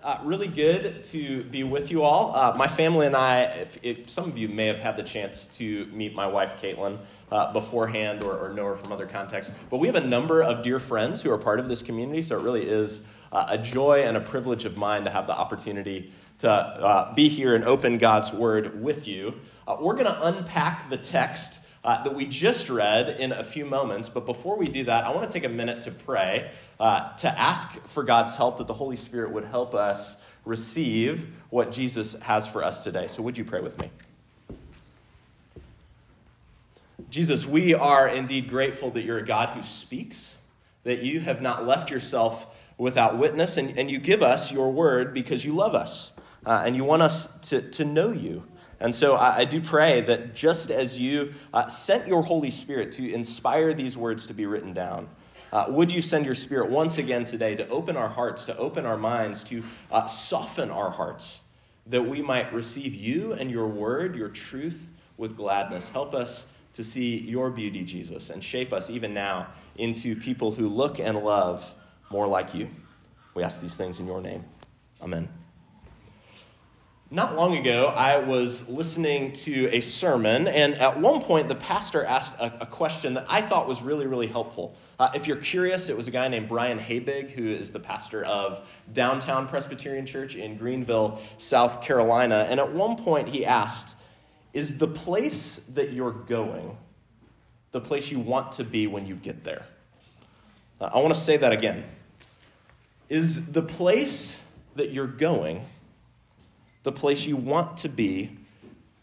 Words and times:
Uh, 0.00 0.16
really 0.22 0.46
good 0.46 1.02
to 1.02 1.42
be 1.44 1.64
with 1.64 1.90
you 1.90 2.02
all. 2.02 2.32
Uh, 2.34 2.54
my 2.56 2.68
family 2.68 3.04
and 3.04 3.16
I, 3.16 3.42
if, 3.42 3.78
if, 3.82 4.08
some 4.08 4.24
of 4.24 4.38
you 4.38 4.48
may 4.48 4.66
have 4.66 4.78
had 4.78 4.96
the 4.96 5.02
chance 5.02 5.48
to 5.56 5.86
meet 5.86 6.14
my 6.14 6.26
wife, 6.26 6.60
Caitlin, 6.62 6.98
uh, 7.32 7.52
beforehand 7.52 8.22
or, 8.22 8.38
or, 8.38 8.52
know 8.52 8.64
her 8.66 8.76
from 8.76 8.92
other 8.92 9.06
contexts, 9.06 9.52
but 9.70 9.78
we 9.78 9.88
have 9.88 9.96
a 9.96 10.06
number 10.06 10.42
of 10.42 10.62
dear 10.62 10.78
friends 10.78 11.20
who 11.20 11.32
are 11.32 11.38
part 11.38 11.58
of 11.58 11.68
this 11.68 11.82
community, 11.82 12.22
so 12.22 12.38
it 12.38 12.42
really 12.42 12.62
is 12.62 13.02
uh, 13.32 13.46
a 13.48 13.58
joy 13.58 14.04
and 14.04 14.16
a 14.16 14.20
privilege 14.20 14.64
of 14.64 14.76
mine 14.76 15.02
to 15.02 15.10
have 15.10 15.26
the 15.26 15.36
opportunity 15.36 16.12
to 16.38 16.48
uh, 16.48 17.12
be 17.14 17.28
here 17.28 17.56
and 17.56 17.64
open 17.64 17.98
God's 17.98 18.32
Word 18.32 18.80
with 18.80 19.08
you. 19.08 19.34
Uh, 19.66 19.76
we're 19.80 19.94
going 19.94 20.06
to 20.06 20.26
unpack 20.26 20.88
the 20.88 20.96
text 20.96 21.60
uh, 21.88 22.02
that 22.02 22.14
we 22.14 22.26
just 22.26 22.68
read 22.68 23.18
in 23.18 23.32
a 23.32 23.42
few 23.42 23.64
moments. 23.64 24.10
But 24.10 24.26
before 24.26 24.58
we 24.58 24.68
do 24.68 24.84
that, 24.84 25.06
I 25.06 25.10
want 25.10 25.30
to 25.30 25.32
take 25.32 25.48
a 25.48 25.48
minute 25.48 25.80
to 25.82 25.90
pray, 25.90 26.50
uh, 26.78 27.16
to 27.16 27.40
ask 27.40 27.80
for 27.86 28.02
God's 28.02 28.36
help, 28.36 28.58
that 28.58 28.66
the 28.66 28.74
Holy 28.74 28.94
Spirit 28.94 29.30
would 29.30 29.46
help 29.46 29.74
us 29.74 30.18
receive 30.44 31.32
what 31.48 31.72
Jesus 31.72 32.12
has 32.20 32.46
for 32.46 32.62
us 32.62 32.84
today. 32.84 33.06
So, 33.06 33.22
would 33.22 33.38
you 33.38 33.44
pray 33.46 33.62
with 33.62 33.80
me? 33.80 33.90
Jesus, 37.08 37.46
we 37.46 37.72
are 37.72 38.06
indeed 38.06 38.50
grateful 38.50 38.90
that 38.90 39.00
you're 39.00 39.20
a 39.20 39.24
God 39.24 39.56
who 39.56 39.62
speaks, 39.62 40.36
that 40.84 40.98
you 40.98 41.20
have 41.20 41.40
not 41.40 41.66
left 41.66 41.90
yourself 41.90 42.54
without 42.76 43.16
witness, 43.16 43.56
and, 43.56 43.78
and 43.78 43.90
you 43.90 43.98
give 43.98 44.22
us 44.22 44.52
your 44.52 44.70
word 44.70 45.14
because 45.14 45.42
you 45.42 45.54
love 45.54 45.74
us 45.74 46.12
uh, 46.44 46.64
and 46.66 46.76
you 46.76 46.84
want 46.84 47.00
us 47.00 47.28
to, 47.48 47.62
to 47.62 47.86
know 47.86 48.10
you. 48.10 48.42
And 48.80 48.94
so 48.94 49.16
I, 49.16 49.38
I 49.38 49.44
do 49.44 49.60
pray 49.60 50.00
that 50.02 50.34
just 50.34 50.70
as 50.70 50.98
you 50.98 51.34
uh, 51.52 51.66
sent 51.66 52.06
your 52.06 52.22
Holy 52.22 52.50
Spirit 52.50 52.92
to 52.92 53.12
inspire 53.12 53.74
these 53.74 53.96
words 53.96 54.26
to 54.26 54.34
be 54.34 54.46
written 54.46 54.72
down, 54.72 55.08
uh, 55.52 55.66
would 55.68 55.90
you 55.90 56.02
send 56.02 56.26
your 56.26 56.34
Spirit 56.34 56.70
once 56.70 56.98
again 56.98 57.24
today 57.24 57.56
to 57.56 57.66
open 57.68 57.96
our 57.96 58.08
hearts, 58.08 58.46
to 58.46 58.56
open 58.56 58.86
our 58.86 58.98
minds, 58.98 59.42
to 59.44 59.62
uh, 59.90 60.06
soften 60.06 60.70
our 60.70 60.90
hearts, 60.90 61.40
that 61.86 62.02
we 62.02 62.20
might 62.20 62.52
receive 62.52 62.94
you 62.94 63.32
and 63.32 63.50
your 63.50 63.66
word, 63.66 64.14
your 64.14 64.28
truth, 64.28 64.90
with 65.16 65.36
gladness? 65.36 65.88
Help 65.88 66.14
us 66.14 66.46
to 66.74 66.84
see 66.84 67.18
your 67.18 67.50
beauty, 67.50 67.82
Jesus, 67.82 68.30
and 68.30 68.44
shape 68.44 68.72
us 68.72 68.90
even 68.90 69.14
now 69.14 69.48
into 69.76 70.14
people 70.14 70.52
who 70.52 70.68
look 70.68 71.00
and 71.00 71.18
love 71.18 71.74
more 72.10 72.26
like 72.26 72.54
you. 72.54 72.68
We 73.34 73.42
ask 73.42 73.60
these 73.60 73.76
things 73.76 74.00
in 74.00 74.06
your 74.06 74.20
name. 74.20 74.44
Amen. 75.02 75.28
Not 77.10 77.36
long 77.36 77.56
ago, 77.56 77.86
I 77.86 78.18
was 78.18 78.68
listening 78.68 79.32
to 79.32 79.74
a 79.74 79.80
sermon, 79.80 80.46
and 80.46 80.74
at 80.74 81.00
one 81.00 81.22
point, 81.22 81.48
the 81.48 81.54
pastor 81.54 82.04
asked 82.04 82.34
a, 82.38 82.52
a 82.60 82.66
question 82.66 83.14
that 83.14 83.24
I 83.30 83.40
thought 83.40 83.66
was 83.66 83.80
really, 83.80 84.06
really 84.06 84.26
helpful. 84.26 84.76
Uh, 84.98 85.08
if 85.14 85.26
you're 85.26 85.38
curious, 85.38 85.88
it 85.88 85.96
was 85.96 86.06
a 86.06 86.10
guy 86.10 86.28
named 86.28 86.48
Brian 86.50 86.78
Habig, 86.78 87.30
who 87.30 87.48
is 87.48 87.72
the 87.72 87.80
pastor 87.80 88.26
of 88.26 88.68
Downtown 88.92 89.48
Presbyterian 89.48 90.04
Church 90.04 90.36
in 90.36 90.58
Greenville, 90.58 91.18
South 91.38 91.80
Carolina. 91.80 92.46
And 92.50 92.60
at 92.60 92.74
one 92.74 92.96
point, 92.96 93.30
he 93.30 93.46
asked, 93.46 93.96
Is 94.52 94.76
the 94.76 94.88
place 94.88 95.62
that 95.72 95.94
you're 95.94 96.12
going 96.12 96.76
the 97.70 97.80
place 97.80 98.10
you 98.10 98.20
want 98.20 98.52
to 98.52 98.64
be 98.64 98.86
when 98.86 99.06
you 99.06 99.14
get 99.14 99.44
there? 99.44 99.64
Uh, 100.78 100.90
I 100.92 100.98
want 100.98 101.14
to 101.14 101.20
say 101.20 101.38
that 101.38 101.52
again. 101.52 101.84
Is 103.08 103.50
the 103.50 103.62
place 103.62 104.38
that 104.76 104.90
you're 104.90 105.06
going 105.06 105.64
the 106.82 106.92
place 106.92 107.26
you 107.26 107.36
want 107.36 107.76
to 107.78 107.88
be 107.88 108.36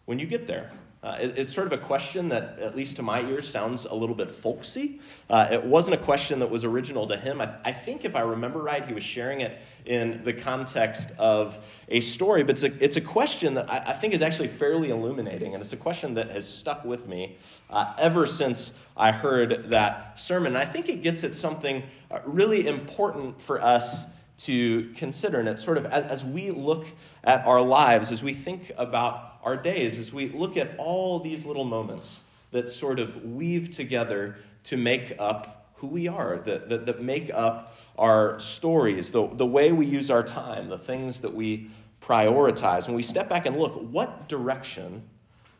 when 0.05 0.19
you 0.19 0.25
get 0.25 0.47
there? 0.47 0.71
Uh, 1.05 1.17
it, 1.21 1.37
it's 1.37 1.53
sort 1.53 1.67
of 1.67 1.73
a 1.73 1.77
question 1.77 2.29
that, 2.29 2.57
at 2.57 2.75
least 2.75 2.95
to 2.95 3.03
my 3.03 3.21
ears, 3.21 3.47
sounds 3.47 3.85
a 3.85 3.93
little 3.93 4.15
bit 4.15 4.31
folksy. 4.31 4.99
Uh, 5.29 5.47
it 5.51 5.63
wasn't 5.63 5.93
a 5.93 6.03
question 6.03 6.39
that 6.39 6.49
was 6.49 6.63
original 6.63 7.05
to 7.05 7.15
him. 7.15 7.39
I, 7.39 7.53
I, 7.63 7.71
think, 7.71 8.05
if 8.05 8.15
I 8.15 8.21
remember 8.21 8.57
right, 8.59 8.83
he 8.83 8.91
was 8.91 9.03
sharing 9.03 9.41
it 9.41 9.61
in 9.85 10.23
the 10.23 10.33
context 10.33 11.11
of 11.19 11.63
a 11.89 11.99
story, 12.01 12.41
but 12.41 12.51
it's 12.51 12.63
a, 12.63 12.83
it's 12.83 12.95
a 12.95 13.01
question 13.01 13.53
that 13.53 13.69
I, 13.69 13.77
I 13.89 13.93
think 13.93 14.15
is 14.15 14.23
actually 14.23 14.47
fairly 14.47 14.89
illuminating, 14.89 15.53
and 15.53 15.61
it's 15.61 15.73
a 15.73 15.77
question 15.77 16.15
that 16.15 16.31
has 16.31 16.51
stuck 16.51 16.83
with 16.83 17.07
me 17.07 17.37
uh, 17.69 17.93
ever 17.99 18.25
since 18.25 18.73
I 18.97 19.11
heard 19.11 19.69
that 19.69 20.17
sermon. 20.17 20.55
And 20.55 20.57
I 20.57 20.65
think 20.65 20.89
it 20.89 21.03
gets 21.03 21.23
at 21.23 21.35
something 21.35 21.83
uh, 22.09 22.21
really 22.25 22.67
important 22.67 23.39
for 23.39 23.61
us 23.61 24.07
to 24.37 24.91
consider. 24.95 25.39
And 25.39 25.47
it's 25.47 25.63
sort 25.63 25.77
of 25.77 25.85
as, 25.85 26.23
we 26.23 26.51
look 26.51 26.85
at 27.23 27.45
our 27.45 27.61
lives, 27.61 28.11
as 28.11 28.23
we 28.23 28.33
think 28.33 28.71
about 28.77 29.39
our 29.43 29.55
days, 29.55 29.97
as 29.99 30.13
we 30.13 30.29
look 30.29 30.57
at 30.57 30.77
all 30.77 31.19
these 31.19 31.45
little 31.45 31.63
moments 31.63 32.21
that 32.51 32.69
sort 32.69 32.99
of 32.99 33.23
weave 33.23 33.69
together 33.69 34.37
to 34.65 34.77
make 34.77 35.15
up 35.19 35.71
who 35.75 35.87
we 35.87 36.07
are, 36.07 36.37
that, 36.37 36.69
that, 36.69 36.85
that 36.85 37.01
make 37.01 37.29
up 37.33 37.75
our 37.97 38.39
stories, 38.39 39.11
the, 39.11 39.27
the 39.27 39.45
way 39.45 39.71
we 39.71 39.85
use 39.85 40.09
our 40.09 40.23
time, 40.23 40.69
the 40.69 40.77
things 40.77 41.21
that 41.21 41.33
we 41.33 41.69
prioritize. 42.01 42.87
When 42.87 42.95
we 42.95 43.03
step 43.03 43.29
back 43.29 43.45
and 43.45 43.57
look, 43.57 43.75
what 43.75 44.27
direction 44.27 45.03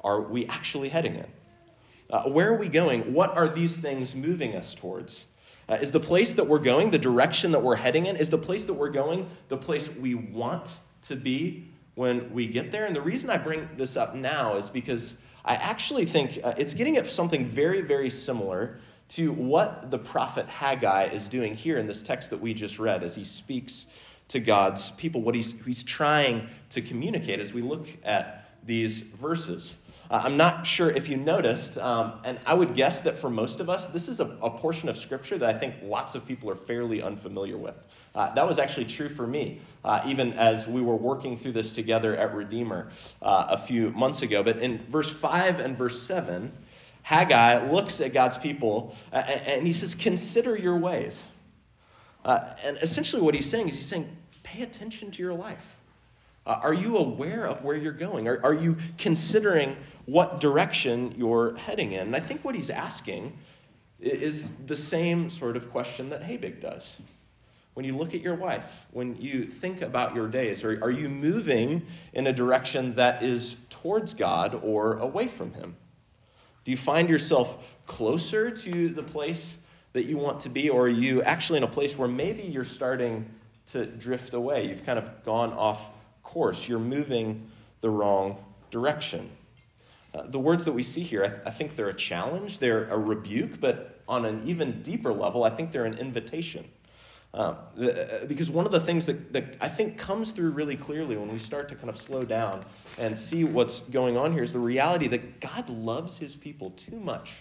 are 0.03 0.22
we 0.22 0.46
actually 0.47 0.90
heading 0.90 1.16
in? 1.16 1.28
Uh, 2.09 2.24
where 2.24 2.50
are 2.50 2.58
we 2.58 2.69
going? 2.69 3.14
What 3.14 3.35
are 3.35 3.47
these 3.47 3.78
things 3.78 4.14
moving 4.14 4.56
us 4.56 4.74
towards? 4.75 5.25
Uh, 5.68 5.76
is 5.76 5.92
the 5.92 6.00
place 6.00 6.36
that 6.36 6.48
we're 6.48 6.59
going, 6.59 6.92
the 6.92 6.98
direction 6.98 7.52
that 7.52 7.62
we're 7.62 7.76
heading 7.76 8.06
in, 8.06 8.16
is 8.16 8.30
the 8.30 8.38
place 8.38 8.66
that 8.66 8.74
we're 8.74 8.90
going 8.90 9.28
the 9.48 9.58
place 9.58 9.94
we 9.96 10.14
want 10.16 10.80
to 11.03 11.16
be 11.16 11.68
when 11.96 12.31
we 12.34 12.48
get 12.48 12.72
there? 12.72 12.86
And 12.86 12.96
the 12.96 13.02
reason 13.02 13.30
I 13.30 13.38
bring 13.38 13.68
this 13.76 13.98
up 13.98 14.16
now 14.16 14.56
is 14.58 14.70
because 14.70 15.18
I 15.44 15.56
actually 15.56 16.06
think 16.06 16.40
uh, 16.44 16.53
it's 16.58 16.74
getting 16.74 16.98
at 16.98 17.08
something 17.08 17.46
very, 17.46 17.81
very 17.81 18.09
similar 18.09 18.80
to 19.09 19.31
what 19.31 19.92
the 19.92 20.00
prophet 20.00 20.48
Haggai 20.48 21.06
is 21.06 21.28
doing 21.28 21.56
here 21.56 21.78
in 21.78 21.88
this 21.88 22.02
text 22.02 22.32
that 22.32 22.42
we 22.42 22.53
just 22.53 22.80
read 22.80 23.03
as 23.03 23.16
he 23.16 23.24
speaks 23.24 23.86
to 24.30 24.40
God's 24.40 24.92
people, 24.92 25.22
what 25.22 25.36
he's, 25.36 25.53
he's 25.64 25.84
trying 25.84 26.50
to 26.72 26.82
communicate 26.82 27.40
as 27.40 27.53
we 27.53 27.62
look 27.62 27.88
at 28.03 28.45
these 28.66 29.00
verses. 29.00 29.76
Uh, 30.09 30.22
I'm 30.24 30.38
not 30.38 30.68
sure 30.68 30.92
if 30.92 31.09
you 31.09 31.18
noticed, 31.18 31.80
um, 31.80 32.20
and 32.24 32.40
I 32.46 32.53
would 32.53 32.76
guess 32.76 33.02
that 33.02 33.18
for 33.18 33.30
most 33.30 33.59
of 33.59 33.70
us, 33.70 33.88
this 33.88 34.08
is 34.08 34.20
a, 34.20 34.26
a, 34.42 34.52
portion 34.52 34.88
of 34.88 34.98
Scripture 34.98 35.38
that 35.40 35.56
I 35.56 35.58
think 35.58 35.76
lots 35.81 36.14
of 36.14 36.28
people 36.28 36.50
are 36.50 36.56
fairly 36.56 37.02
unfamiliar 37.02 37.58
with. 37.58 37.76
Uh, 38.14 38.31
that 38.36 38.48
was 38.48 38.59
actually 38.59 38.86
true 38.86 39.09
for 39.09 39.26
me, 39.26 39.62
uh, 39.84 40.03
even 40.06 40.34
as 40.34 40.68
we 40.68 40.81
were 40.81 40.96
working 40.96 41.38
through 41.38 41.53
this 41.53 41.74
together 41.74 42.16
at 42.16 42.36
Redeemer 42.36 42.90
uh, 43.24 43.48
a 43.50 43.58
few 43.58 43.90
months 43.92 44.22
ago. 44.22 44.44
But 44.44 44.59
in 44.59 44.78
verse 44.90 45.12
5 45.12 45.59
and 45.59 45.76
verse 45.76 46.00
7, 46.03 46.52
Haggai 47.02 47.72
looks 47.72 48.00
at 48.00 48.14
God's 48.14 48.38
people 48.38 48.96
uh, 49.12 49.18
and 49.18 49.66
he 49.66 49.74
says, 49.74 49.96
Consider 49.96 50.56
your 50.56 50.78
ways. 50.78 51.32
Uh, 52.24 52.53
and 52.64 52.78
essentially, 52.82 53.22
what 53.22 53.34
he's 53.36 53.50
saying 53.50 53.70
is, 53.70 53.76
he's 53.76 53.88
saying, 53.88 54.16
Pay 54.44 54.62
attention 54.62 55.09
to 55.12 55.24
your 55.24 55.34
life. 55.34 55.78
Uh, 56.46 56.60
are 56.62 56.74
you 56.74 56.98
aware 56.98 57.48
of 57.48 57.64
where 57.64 57.76
you're 57.76 57.92
going? 57.92 58.28
Are, 58.28 58.40
are 58.44 58.54
you 58.54 58.78
considering 58.98 59.76
what 60.06 60.40
direction 60.40 61.16
you're 61.18 61.56
heading 61.56 61.94
in? 61.94 62.08
And 62.08 62.16
I 62.16 62.20
think 62.20 62.46
what 62.46 62.56
he's 62.56 62.70
asking 62.70 63.38
is 64.00 64.58
the 64.66 64.76
same 64.76 65.30
sort 65.30 65.58
of 65.58 65.72
question 65.72 66.10
that 66.10 66.22
Habig 66.22 66.62
does. 66.62 66.98
When 67.74 67.86
you 67.86 67.98
look 67.98 68.14
at 68.14 68.22
your 68.22 68.36
wife, 68.36 68.86
when 68.92 69.18
you 69.18 69.44
think 69.44 69.82
about 69.82 70.16
your 70.16 70.28
days, 70.28 70.64
are, 70.64 70.82
are 70.82 70.92
you 70.92 71.10
moving 71.10 71.86
in 72.14 72.28
a 72.28 72.34
direction 72.34 72.96
that 72.96 73.24
is 73.24 73.58
towards 73.70 74.14
God 74.14 74.60
or 74.64 74.98
away 74.98 75.28
from 75.28 75.54
Him? 75.54 75.76
Do 76.64 76.72
you 76.72 76.78
find 76.78 77.10
yourself 77.10 77.64
closer 77.86 78.50
to 78.50 78.90
the 78.90 79.04
place 79.04 79.58
that 79.94 80.06
you 80.06 80.18
want 80.18 80.42
to 80.42 80.50
be, 80.50 80.70
or 80.70 80.84
are 80.84 80.90
you 80.90 81.22
actually 81.24 81.58
in 81.58 81.64
a 81.64 81.68
place 81.68 81.98
where 81.98 82.08
maybe 82.08 82.44
you're 82.44 82.64
starting 82.64 83.30
to 83.68 83.86
drift 83.86 84.34
away? 84.34 84.68
You've 84.68 84.86
kind 84.86 85.00
of 85.00 85.24
gone 85.24 85.52
off 85.54 85.90
course. 86.35 86.68
You're 86.68 86.79
moving 86.79 87.50
the 87.79 87.90
wrong 87.90 88.44
direction. 88.69 89.29
Uh, 90.13 90.23
the 90.23 90.38
words 90.38 90.66
that 90.66 90.73
we 90.73 90.84
see 90.84 91.01
here, 91.01 91.23
I, 91.23 91.29
th- 91.29 91.41
I, 91.46 91.50
think 91.50 91.78
they're 91.78 91.88
a 91.88 91.94
challenge, 91.94 92.59
they're 92.59 92.90
a 92.90 93.00
rebuke, 93.00 93.62
but 93.62 94.01
on 94.06 94.25
an 94.25 94.41
even 94.46 94.81
deeper 94.81 95.13
level, 95.13 95.46
I 95.46 95.50
think 95.50 95.72
they're 95.72 95.85
an 95.85 95.97
invitation. 95.97 96.66
Uh, 97.34 97.56
uh, 97.81 98.26
because 98.28 98.52
one 98.52 98.66
of 98.66 98.73
the 98.73 98.82
things 98.82 99.05
that, 99.05 99.32
that 99.32 99.55
I 99.61 99.70
think 99.70 99.97
comes 99.97 100.32
through 100.32 100.49
really 100.49 100.76
clearly 100.76 101.16
when 101.16 101.32
we 101.32 101.40
start 101.40 101.70
to 101.70 101.76
kind 101.76 101.87
of 101.87 101.96
slow 101.96 102.23
down 102.23 102.66
and 102.97 103.17
see 103.17 103.46
what's 103.46 103.79
going 103.79 104.17
on 104.17 104.34
here 104.34 104.43
is 104.43 104.52
the 104.52 104.59
reality 104.59 105.08
that 105.08 105.40
God 105.40 105.70
loves 105.70 106.17
his 106.17 106.35
people 106.35 106.72
too 106.72 106.99
much 106.99 107.31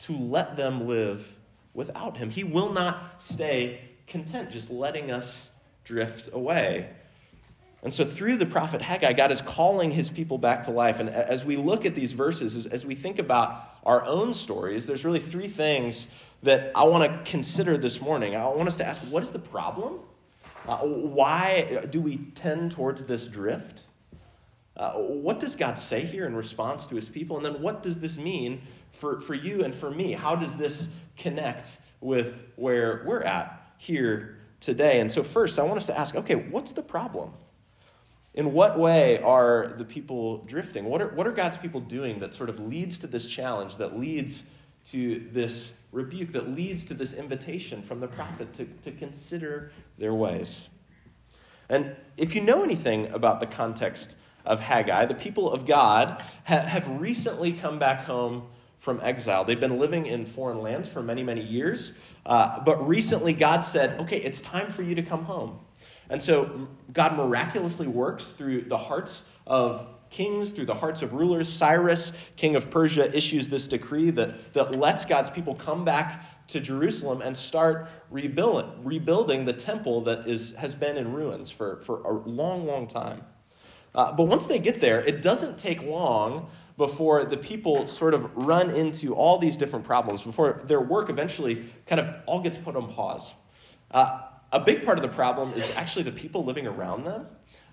to 0.00 0.16
let 0.16 0.56
them 0.56 0.86
live 0.86 1.34
without 1.74 2.16
him. 2.16 2.30
He 2.30 2.44
will 2.44 2.72
not 2.72 3.20
stay 3.20 3.80
content 4.06 4.52
just 4.52 4.70
letting 4.70 5.10
us 5.10 5.48
drift 5.82 6.32
away. 6.32 6.90
And 7.84 7.92
so, 7.92 8.04
through 8.04 8.36
the 8.36 8.46
prophet 8.46 8.80
Haggai, 8.82 9.12
God 9.12 9.30
is 9.30 9.42
calling 9.42 9.90
his 9.90 10.08
people 10.08 10.38
back 10.38 10.62
to 10.64 10.70
life. 10.70 11.00
And 11.00 11.10
as 11.10 11.44
we 11.44 11.56
look 11.56 11.84
at 11.84 11.94
these 11.94 12.12
verses, 12.12 12.66
as 12.66 12.84
we 12.86 12.94
think 12.94 13.18
about 13.18 13.62
our 13.84 14.04
own 14.06 14.32
stories, 14.32 14.86
there's 14.86 15.04
really 15.04 15.20
three 15.20 15.48
things 15.48 16.08
that 16.42 16.72
I 16.74 16.84
want 16.84 17.04
to 17.04 17.30
consider 17.30 17.76
this 17.76 18.00
morning. 18.00 18.34
I 18.34 18.46
want 18.48 18.68
us 18.68 18.78
to 18.78 18.86
ask 18.86 19.02
what 19.02 19.22
is 19.22 19.30
the 19.30 19.38
problem? 19.38 20.00
Uh, 20.66 20.78
why 20.78 21.86
do 21.90 22.00
we 22.00 22.16
tend 22.34 22.72
towards 22.72 23.04
this 23.04 23.28
drift? 23.28 23.84
Uh, 24.76 24.92
what 24.94 25.38
does 25.38 25.54
God 25.54 25.78
say 25.78 26.00
here 26.00 26.26
in 26.26 26.34
response 26.34 26.86
to 26.86 26.96
his 26.96 27.08
people? 27.08 27.36
And 27.36 27.44
then 27.44 27.60
what 27.60 27.82
does 27.82 28.00
this 28.00 28.16
mean 28.16 28.62
for, 28.90 29.20
for 29.20 29.34
you 29.34 29.62
and 29.62 29.74
for 29.74 29.90
me? 29.90 30.12
How 30.12 30.34
does 30.34 30.56
this 30.56 30.88
connect 31.18 31.80
with 32.00 32.46
where 32.56 33.02
we're 33.06 33.22
at 33.22 33.60
here 33.76 34.38
today. 34.64 35.00
And 35.00 35.12
so, 35.12 35.22
first, 35.22 35.58
I 35.58 35.62
want 35.62 35.76
us 35.76 35.86
to 35.86 35.98
ask 35.98 36.14
okay, 36.14 36.34
what's 36.34 36.72
the 36.72 36.82
problem? 36.82 37.32
In 38.34 38.52
what 38.52 38.78
way 38.78 39.20
are 39.20 39.74
the 39.78 39.84
people 39.84 40.38
drifting? 40.38 40.86
What 40.86 41.00
are, 41.00 41.08
what 41.08 41.26
are 41.26 41.32
God's 41.32 41.56
people 41.56 41.80
doing 41.80 42.18
that 42.18 42.34
sort 42.34 42.50
of 42.50 42.58
leads 42.58 42.98
to 42.98 43.06
this 43.06 43.26
challenge, 43.26 43.76
that 43.76 43.98
leads 43.98 44.44
to 44.86 45.20
this 45.32 45.72
rebuke, 45.92 46.32
that 46.32 46.48
leads 46.48 46.84
to 46.86 46.94
this 46.94 47.14
invitation 47.14 47.82
from 47.82 48.00
the 48.00 48.08
prophet 48.08 48.52
to, 48.54 48.64
to 48.82 48.90
consider 48.90 49.70
their 49.98 50.12
ways? 50.12 50.68
And 51.68 51.94
if 52.16 52.34
you 52.34 52.40
know 52.40 52.62
anything 52.64 53.06
about 53.12 53.40
the 53.40 53.46
context 53.46 54.16
of 54.44 54.60
Haggai, 54.60 55.06
the 55.06 55.14
people 55.14 55.50
of 55.50 55.64
God 55.64 56.20
ha- 56.44 56.58
have 56.60 57.00
recently 57.00 57.52
come 57.52 57.78
back 57.78 58.02
home 58.02 58.48
from 58.78 59.00
exile. 59.02 59.44
They've 59.44 59.58
been 59.58 59.78
living 59.78 60.06
in 60.06 60.26
foreign 60.26 60.60
lands 60.60 60.88
for 60.88 61.02
many, 61.02 61.22
many 61.22 61.40
years. 61.40 61.92
Uh, 62.26 62.60
but 62.60 62.86
recently, 62.86 63.32
God 63.32 63.60
said, 63.60 63.98
okay, 64.00 64.18
it's 64.18 64.42
time 64.42 64.70
for 64.70 64.82
you 64.82 64.94
to 64.96 65.02
come 65.02 65.24
home. 65.24 65.58
And 66.10 66.20
so, 66.20 66.68
God 66.92 67.16
miraculously 67.16 67.86
works 67.86 68.32
through 68.32 68.62
the 68.62 68.78
hearts 68.78 69.24
of 69.46 69.88
kings, 70.10 70.52
through 70.52 70.66
the 70.66 70.74
hearts 70.74 71.02
of 71.02 71.12
rulers. 71.12 71.48
Cyrus, 71.48 72.12
king 72.36 72.56
of 72.56 72.70
Persia, 72.70 73.14
issues 73.14 73.48
this 73.48 73.66
decree 73.66 74.10
that, 74.10 74.52
that 74.54 74.78
lets 74.78 75.04
God's 75.04 75.28
people 75.28 75.54
come 75.54 75.84
back 75.84 76.24
to 76.48 76.60
Jerusalem 76.60 77.22
and 77.22 77.36
start 77.36 77.88
rebuilding, 78.10 79.44
the 79.44 79.52
temple 79.52 80.02
that 80.02 80.28
is, 80.28 80.54
has 80.56 80.74
been 80.74 80.96
in 80.96 81.12
ruins 81.12 81.50
for, 81.50 81.80
for 81.80 82.02
a 82.02 82.12
long, 82.12 82.66
long 82.66 82.86
time. 82.86 83.24
Uh, 83.94 84.12
but 84.12 84.24
once 84.24 84.46
they 84.46 84.58
get 84.58 84.80
there, 84.80 85.00
it 85.00 85.22
doesn't 85.22 85.56
take 85.56 85.82
long 85.82 86.48
before 86.76 87.24
the 87.24 87.36
people 87.36 87.86
sort 87.86 88.12
of 88.12 88.36
run 88.36 88.70
into 88.70 89.14
all 89.14 89.38
these 89.38 89.56
different 89.56 89.84
problems, 89.84 90.22
before 90.22 90.60
their 90.64 90.80
work 90.80 91.08
eventually 91.08 91.64
kind 91.86 92.00
of 92.00 92.12
all 92.26 92.40
gets 92.40 92.56
put 92.56 92.74
on 92.74 92.92
pause. 92.92 93.32
Uh, 93.90 94.22
a 94.54 94.60
big 94.60 94.84
part 94.84 94.96
of 94.96 95.02
the 95.02 95.08
problem 95.08 95.52
is 95.54 95.72
actually 95.72 96.04
the 96.04 96.12
people 96.12 96.44
living 96.44 96.66
around 96.66 97.04
them. 97.04 97.26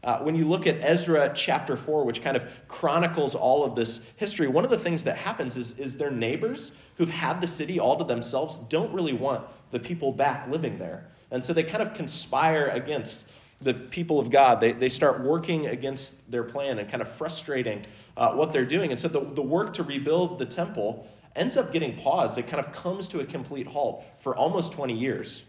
Uh, 0.04 0.18
when 0.22 0.34
you 0.34 0.46
look 0.46 0.66
at 0.66 0.78
Ezra 0.82 1.32
chapter 1.36 1.78
4, 1.78 2.04
which 2.06 2.24
kind 2.24 2.36
of 2.36 2.44
chronicles 2.68 3.36
all 3.36 3.64
of 3.64 3.76
this 3.76 4.02
history, 4.16 4.48
one 4.48 4.64
of 4.64 4.72
the 4.72 4.80
things 4.80 5.04
that 5.04 5.16
happens 5.16 5.58
is, 5.58 5.78
is 5.78 5.96
their 5.96 6.10
neighbors 6.10 6.72
who've 6.98 7.12
had 7.12 7.40
the 7.40 7.46
city 7.46 7.80
all 7.80 7.96
to 7.98 8.04
themselves 8.04 8.58
don't 8.58 8.92
really 8.92 9.14
want 9.14 9.46
the 9.70 9.80
people 9.80 10.12
back 10.12 10.48
living 10.48 10.80
there. 10.80 11.08
And 11.30 11.44
so 11.44 11.54
they 11.54 11.62
kind 11.62 11.84
of 11.84 11.94
conspire 11.94 12.72
against 12.74 13.28
the 13.62 13.76
people 13.76 14.20
of 14.20 14.32
God, 14.32 14.60
they, 14.60 14.72
they 14.72 14.90
start 14.90 15.22
working 15.22 15.68
against 15.68 16.32
their 16.32 16.44
plan 16.44 16.80
and 16.80 16.90
kind 16.90 17.00
of 17.04 17.08
frustrating 17.08 17.86
uh, 18.18 18.34
what 18.34 18.52
they're 18.52 18.66
doing. 18.66 18.90
And 18.90 19.00
so 19.00 19.08
the, 19.08 19.20
the 19.20 19.44
work 19.44 19.74
to 19.74 19.84
rebuild 19.84 20.40
the 20.40 20.48
temple 20.48 21.08
ends 21.36 21.58
up 21.58 21.72
getting 21.72 21.96
paused. 21.96 22.40
It 22.40 22.48
kind 22.48 22.66
of 22.66 22.74
comes 22.74 23.08
to 23.10 23.20
a 23.20 23.26
complete 23.26 23.68
halt 23.68 24.04
for 24.18 24.36
almost 24.36 24.74
20 24.74 24.96
years. 24.98 25.44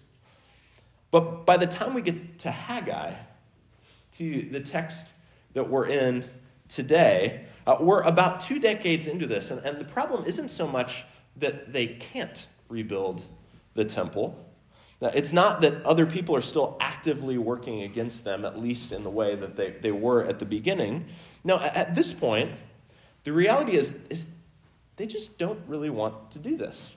But 1.12 1.46
by 1.46 1.56
the 1.56 1.66
time 1.66 1.94
we 1.94 2.02
get 2.02 2.40
to 2.40 2.50
Haggai, 2.50 3.14
to 4.12 4.42
the 4.50 4.60
text 4.60 5.14
that 5.52 5.68
we're 5.68 5.86
in 5.86 6.28
today, 6.68 7.44
uh, 7.66 7.76
we're 7.78 8.02
about 8.02 8.40
two 8.40 8.58
decades 8.58 9.06
into 9.06 9.26
this. 9.26 9.52
And, 9.52 9.64
and 9.64 9.78
the 9.78 9.84
problem 9.84 10.24
isn't 10.24 10.48
so 10.48 10.66
much 10.66 11.04
that 11.36 11.72
they 11.72 11.86
can't 11.86 12.46
rebuild 12.68 13.22
the 13.74 13.84
temple. 13.84 14.44
It's 15.00 15.32
not 15.32 15.60
that 15.62 15.84
other 15.84 16.06
people 16.06 16.36
are 16.36 16.42
still 16.42 16.76
actively 16.80 17.36
working 17.36 17.82
against 17.82 18.24
them, 18.24 18.44
at 18.44 18.58
least 18.58 18.92
in 18.92 19.02
the 19.02 19.10
way 19.10 19.34
that 19.34 19.56
they, 19.56 19.70
they 19.70 19.90
were 19.90 20.22
at 20.24 20.38
the 20.38 20.44
beginning. 20.44 21.06
No, 21.42 21.58
at 21.58 21.94
this 21.94 22.12
point, 22.12 22.52
the 23.24 23.32
reality 23.32 23.72
is, 23.72 24.04
is 24.10 24.34
they 24.96 25.06
just 25.06 25.38
don't 25.38 25.60
really 25.66 25.90
want 25.90 26.30
to 26.32 26.38
do 26.38 26.56
this. 26.56 26.94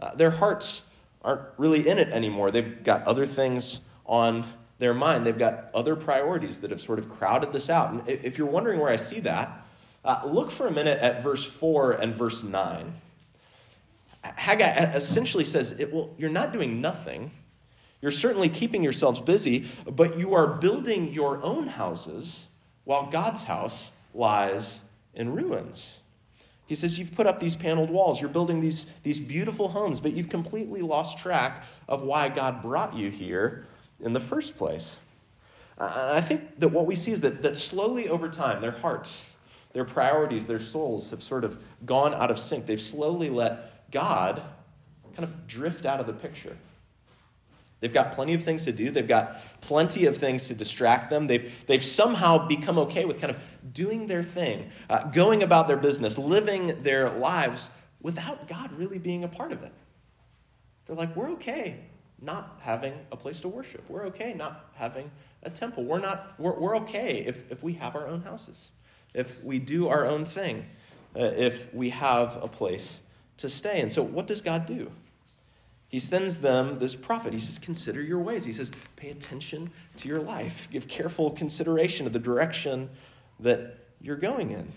Uh, 0.00 0.14
their 0.14 0.30
hearts 0.30 0.82
aren't 1.22 1.42
really 1.56 1.88
in 1.88 1.98
it 1.98 2.08
anymore. 2.08 2.50
They've 2.50 2.82
got 2.82 3.04
other 3.04 3.26
things 3.26 3.80
on 4.06 4.46
their 4.78 4.94
mind, 4.94 5.26
they've 5.26 5.36
got 5.36 5.70
other 5.74 5.96
priorities 5.96 6.60
that 6.60 6.70
have 6.70 6.80
sort 6.80 7.00
of 7.00 7.10
crowded 7.10 7.52
this 7.52 7.68
out. 7.68 7.90
And 7.90 8.08
if 8.08 8.38
you're 8.38 8.46
wondering 8.46 8.78
where 8.78 8.90
I 8.90 8.96
see 8.96 9.18
that, 9.20 9.66
uh, 10.04 10.22
look 10.24 10.50
for 10.50 10.68
a 10.68 10.70
minute 10.70 11.00
at 11.00 11.22
verse 11.22 11.44
4 11.44 11.92
and 11.92 12.14
verse 12.14 12.44
9. 12.44 12.94
Haggai 14.22 14.92
essentially 14.94 15.44
says, 15.44 15.72
it, 15.72 15.92
Well, 15.92 16.10
you're 16.16 16.30
not 16.30 16.52
doing 16.52 16.80
nothing. 16.80 17.32
You're 18.00 18.12
certainly 18.12 18.48
keeping 18.48 18.82
yourselves 18.82 19.20
busy, 19.20 19.66
but 19.84 20.16
you 20.16 20.34
are 20.34 20.46
building 20.46 21.12
your 21.12 21.42
own 21.42 21.66
houses 21.66 22.46
while 22.84 23.10
God's 23.10 23.44
house 23.44 23.90
lies 24.14 24.80
in 25.14 25.34
ruins. 25.34 25.98
He 26.68 26.74
says, 26.74 26.98
You've 26.98 27.14
put 27.14 27.26
up 27.26 27.40
these 27.40 27.56
paneled 27.56 27.90
walls, 27.90 28.20
you're 28.20 28.30
building 28.30 28.60
these, 28.60 28.84
these 29.02 29.18
beautiful 29.18 29.68
homes, 29.68 29.98
but 29.98 30.12
you've 30.12 30.28
completely 30.28 30.82
lost 30.82 31.18
track 31.18 31.64
of 31.88 32.02
why 32.02 32.28
God 32.28 32.62
brought 32.62 32.94
you 32.94 33.10
here 33.10 33.66
in 34.00 34.12
the 34.12 34.20
first 34.20 34.56
place. 34.56 35.00
And 35.78 35.88
I 35.88 36.20
think 36.20 36.60
that 36.60 36.68
what 36.68 36.86
we 36.86 36.94
see 36.94 37.10
is 37.10 37.22
that, 37.22 37.42
that 37.42 37.56
slowly 37.56 38.08
over 38.08 38.28
time, 38.28 38.60
their 38.60 38.72
hearts, 38.72 39.24
their 39.72 39.84
priorities, 39.84 40.46
their 40.46 40.58
souls 40.58 41.10
have 41.10 41.22
sort 41.22 41.42
of 41.42 41.58
gone 41.86 42.12
out 42.12 42.30
of 42.30 42.38
sync. 42.38 42.66
They've 42.66 42.80
slowly 42.80 43.30
let 43.30 43.90
God 43.90 44.42
kind 45.14 45.24
of 45.24 45.46
drift 45.46 45.86
out 45.86 46.00
of 46.00 46.06
the 46.06 46.12
picture. 46.12 46.56
They've 47.80 47.92
got 47.92 48.12
plenty 48.12 48.34
of 48.34 48.42
things 48.42 48.64
to 48.64 48.72
do. 48.72 48.90
They've 48.90 49.06
got 49.06 49.38
plenty 49.60 50.06
of 50.06 50.16
things 50.16 50.48
to 50.48 50.54
distract 50.54 51.10
them. 51.10 51.26
They've, 51.26 51.52
they've 51.66 51.84
somehow 51.84 52.48
become 52.48 52.78
okay 52.80 53.04
with 53.04 53.20
kind 53.20 53.34
of 53.34 53.40
doing 53.72 54.08
their 54.08 54.24
thing, 54.24 54.70
uh, 54.90 55.04
going 55.04 55.42
about 55.42 55.68
their 55.68 55.76
business, 55.76 56.18
living 56.18 56.82
their 56.82 57.10
lives 57.10 57.70
without 58.00 58.48
God 58.48 58.72
really 58.72 58.98
being 58.98 59.22
a 59.24 59.28
part 59.28 59.52
of 59.52 59.62
it. 59.62 59.72
They're 60.86 60.96
like, 60.96 61.14
we're 61.14 61.30
okay 61.32 61.78
not 62.20 62.58
having 62.60 62.94
a 63.12 63.16
place 63.16 63.40
to 63.42 63.48
worship. 63.48 63.84
We're 63.88 64.06
okay 64.06 64.34
not 64.34 64.70
having 64.74 65.10
a 65.44 65.50
temple. 65.50 65.84
We're, 65.84 66.00
not, 66.00 66.34
we're, 66.38 66.58
we're 66.58 66.76
okay 66.78 67.18
if, 67.18 67.50
if 67.52 67.62
we 67.62 67.74
have 67.74 67.94
our 67.94 68.08
own 68.08 68.22
houses, 68.22 68.70
if 69.14 69.42
we 69.44 69.58
do 69.58 69.88
our 69.88 70.04
own 70.04 70.24
thing, 70.24 70.66
uh, 71.14 71.20
if 71.36 71.72
we 71.72 71.90
have 71.90 72.42
a 72.42 72.48
place 72.48 73.02
to 73.36 73.48
stay. 73.48 73.80
And 73.80 73.90
so, 73.90 74.02
what 74.02 74.26
does 74.26 74.40
God 74.40 74.66
do? 74.66 74.90
He 75.88 75.98
sends 75.98 76.40
them 76.40 76.78
this 76.78 76.94
prophet. 76.94 77.32
He 77.32 77.40
says, 77.40 77.58
Consider 77.58 78.02
your 78.02 78.18
ways. 78.18 78.44
He 78.44 78.52
says, 78.52 78.70
Pay 78.96 79.10
attention 79.10 79.70
to 79.96 80.08
your 80.08 80.20
life. 80.20 80.68
Give 80.70 80.86
careful 80.86 81.30
consideration 81.30 82.06
of 82.06 82.12
the 82.12 82.18
direction 82.18 82.90
that 83.40 83.78
you're 84.00 84.16
going 84.16 84.50
in. 84.50 84.72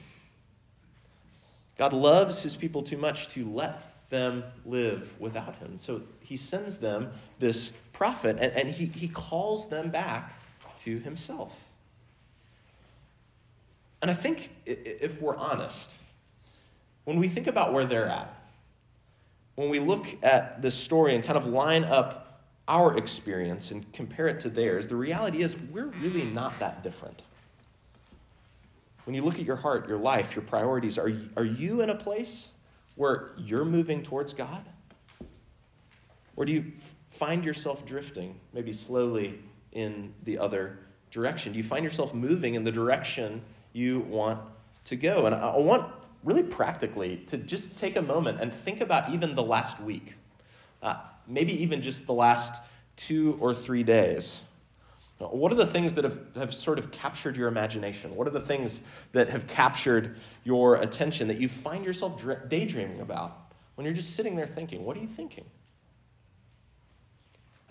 God 1.78 1.94
loves 1.94 2.44
his 2.44 2.56
people 2.56 2.82
too 2.84 2.98
much 2.98 3.28
to 3.30 3.46
let 3.46 4.10
them 4.10 4.44
live 4.66 5.14
without 5.20 5.56
him. 5.56 5.78
So 5.78 6.04
he 6.20 6.38
sends 6.38 6.78
them 6.78 7.12
this 7.40 7.70
prophet 7.92 8.38
and, 8.40 8.54
and 8.54 8.70
he, 8.70 8.86
he 8.86 9.08
calls 9.08 9.70
them 9.70 9.90
back 9.90 10.34
to 10.80 11.00
himself. 11.00 11.60
And 14.02 14.10
I 14.10 14.14
think 14.14 14.52
if 14.66 15.22
we're 15.22 15.36
honest, 15.36 15.96
when 17.04 17.20
we 17.20 17.28
think 17.28 17.48
about 17.48 17.74
where 17.74 17.86
they're 17.86 18.08
at, 18.08 18.41
when 19.56 19.70
we 19.70 19.80
look 19.80 20.08
at 20.24 20.62
this 20.62 20.76
story 20.76 21.16
and 21.16 21.24
kind 21.24 21.38
of 21.38 21.46
line 21.46 21.84
up 21.84 22.44
our 22.68 22.98
experience 22.98 23.72
and 23.72 23.92
compare 23.92 24.28
it 24.28 24.40
to 24.42 24.50
theirs, 24.50 24.88
the 24.88 24.96
reality 24.96 25.44
is 25.44 25.58
we're 25.72 25.88
really 26.02 26.24
not 26.24 26.58
that 26.60 26.84
different. 26.84 27.22
When 29.06 29.16
you 29.16 29.24
look 29.24 29.40
at 29.40 29.46
your 29.46 29.58
heart, 29.58 29.88
your 29.88 29.98
life, 29.98 30.36
your 30.36 30.44
priorities, 30.44 30.98
are, 30.98 31.12
are 31.36 31.46
you 31.46 31.82
in 31.82 31.90
a 31.90 31.96
place 31.96 32.52
where 32.96 33.32
you're 33.38 33.66
moving 33.66 34.04
towards 34.04 34.34
God? 34.34 34.64
Or 36.36 36.46
do 36.46 36.54
you 36.54 36.72
find 37.10 37.44
yourself 37.44 37.86
drifting, 37.86 38.40
maybe 38.54 38.74
slowly, 38.74 39.40
in 39.72 40.14
the 40.24 40.38
other 40.38 40.78
direction? 41.10 41.52
Do 41.52 41.58
you 41.58 41.64
find 41.64 41.84
yourself 41.84 42.14
moving 42.14 42.56
in 42.56 42.64
the 42.64 42.72
direction 42.72 43.42
you 43.74 44.00
want 44.02 44.40
to 44.86 44.96
go? 44.96 45.26
And 45.26 45.36
I 45.36 45.58
want 45.58 45.92
really 46.24 46.44
practically 46.44 47.18
to 47.28 47.38
just 47.38 47.78
take 47.78 47.96
a 47.96 48.02
moment 48.02 48.40
and 48.40 48.54
think 48.54 48.82
about 48.82 49.12
even 49.14 49.36
the 49.36 49.44
last 49.44 49.80
week, 49.82 50.16
uh, 50.82 50.98
maybe 51.28 51.54
even 51.62 51.82
just 51.82 52.06
the 52.06 52.14
last 52.14 52.62
two 52.96 53.38
or 53.40 53.54
three 53.54 53.84
days. 53.84 54.42
What 55.30 55.52
are 55.52 55.56
the 55.56 55.68
things 55.68 55.96
that 55.96 56.04
have, 56.04 56.20
have 56.36 56.54
sort 56.54 56.80
of 56.80 56.92
captured 56.92 57.38
your 57.38 57.48
imagination? 57.48 58.16
What 58.16 58.28
are 58.28 58.32
the 58.32 58.42
things 58.42 58.82
that 59.12 59.30
have 59.30 59.46
captured 59.46 60.18
your 60.44 60.76
attention 60.78 61.28
that 61.28 61.38
you 61.38 61.48
find 61.48 61.86
yourself 61.86 62.24
daydreaming 62.48 63.02
about 63.02 63.38
when 63.76 63.86
you're 63.86 63.94
just 63.94 64.16
sitting 64.16 64.36
there 64.36 64.48
thinking? 64.48 64.84
What 64.84 64.98
are 64.98 65.00
you 65.00 65.08
thinking? 65.08 65.46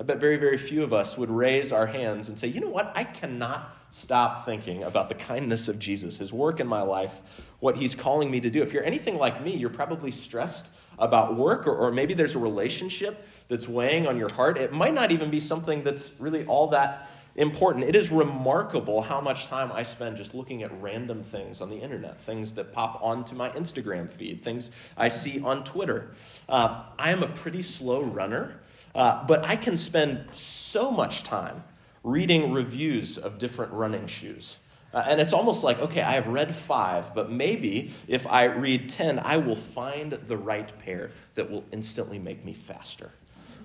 I 0.01 0.03
bet 0.03 0.17
very, 0.17 0.39
very 0.39 0.57
few 0.57 0.83
of 0.83 0.95
us 0.95 1.19
would 1.19 1.31
raise 1.31 1.73
our 1.73 1.87
hands 1.87 2.31
and 2.31 2.39
say, 2.39 2.49
you 2.49 2.59
know 2.59 2.71
what? 2.71 2.91
I 2.97 3.05
cannot 3.05 3.77
stop 3.91 4.47
thinking 4.47 4.83
about 4.83 5.11
the 5.11 5.15
kindness 5.15 5.69
of 5.69 5.79
Jesus, 5.79 6.17
his 6.17 6.33
work 6.33 6.59
in 6.59 6.67
my 6.67 6.81
life, 6.81 7.21
what 7.59 7.77
he's 7.77 7.95
calling 7.95 8.31
me 8.31 8.41
to 8.41 8.49
do. 8.49 8.63
If 8.63 8.73
you're 8.73 8.83
anything 8.83 9.19
like 9.19 9.45
me, 9.45 9.55
you're 9.55 9.69
probably 9.69 10.11
stressed 10.11 10.71
about 10.99 11.37
work, 11.37 11.67
or, 11.67 11.77
or 11.77 11.91
maybe 11.91 12.15
there's 12.15 12.35
a 12.35 12.39
relationship 12.39 13.27
that's 13.49 13.69
weighing 13.69 14.07
on 14.07 14.17
your 14.17 14.33
heart. 14.33 14.57
It 14.57 14.73
might 14.73 14.95
not 14.95 15.13
even 15.13 15.31
be 15.31 15.39
something 15.39 15.83
that's 15.83 16.13
really 16.19 16.47
all 16.47 16.69
that 16.69 17.11
important. 17.37 17.85
It 17.85 17.95
is 17.95 18.11
remarkable 18.11 19.03
how 19.03 19.21
much 19.21 19.49
time 19.49 19.71
I 19.71 19.83
spend 19.83 20.17
just 20.17 20.35
looking 20.35 20.63
at 20.63 20.73
random 20.81 21.23
things 21.23 21.61
on 21.61 21.69
the 21.69 21.77
internet, 21.77 22.19
things 22.23 22.55
that 22.55 22.73
pop 22.73 23.01
onto 23.03 23.35
my 23.35 23.51
Instagram 23.51 24.11
feed, 24.11 24.43
things 24.43 24.71
I 24.97 25.09
see 25.09 25.43
on 25.43 25.63
Twitter. 25.63 26.13
Uh, 26.49 26.85
I 26.99 27.11
am 27.11 27.23
a 27.23 27.29
pretty 27.29 27.61
slow 27.61 28.03
runner. 28.03 28.60
Uh, 28.95 29.25
but 29.27 29.47
I 29.47 29.57
can 29.57 29.77
spend 29.77 30.25
so 30.33 30.91
much 30.91 31.23
time 31.23 31.63
reading 32.03 32.53
reviews 32.53 33.19
of 33.19 33.39
different 33.39 33.73
running 33.73 34.07
shoes. 34.07 34.59
Uh, 34.93 35.05
and 35.07 35.21
it's 35.21 35.33
almost 35.33 35.63
like, 35.63 35.81
okay, 35.81 36.03
I 36.03 36.13
have 36.13 36.27
read 36.27 36.53
five, 36.55 37.15
but 37.15 37.31
maybe 37.31 37.93
if 38.09 38.27
I 38.27 38.45
read 38.45 38.89
10, 38.89 39.21
I 39.21 39.37
will 39.37 39.57
find 39.57 40.13
the 40.13 40.37
right 40.37 40.77
pair 40.81 41.13
that 41.37 41.49
will 41.49 41.65
instantly 41.71 42.19
make 42.19 42.45
me 42.45 42.53
faster. 42.53 43.11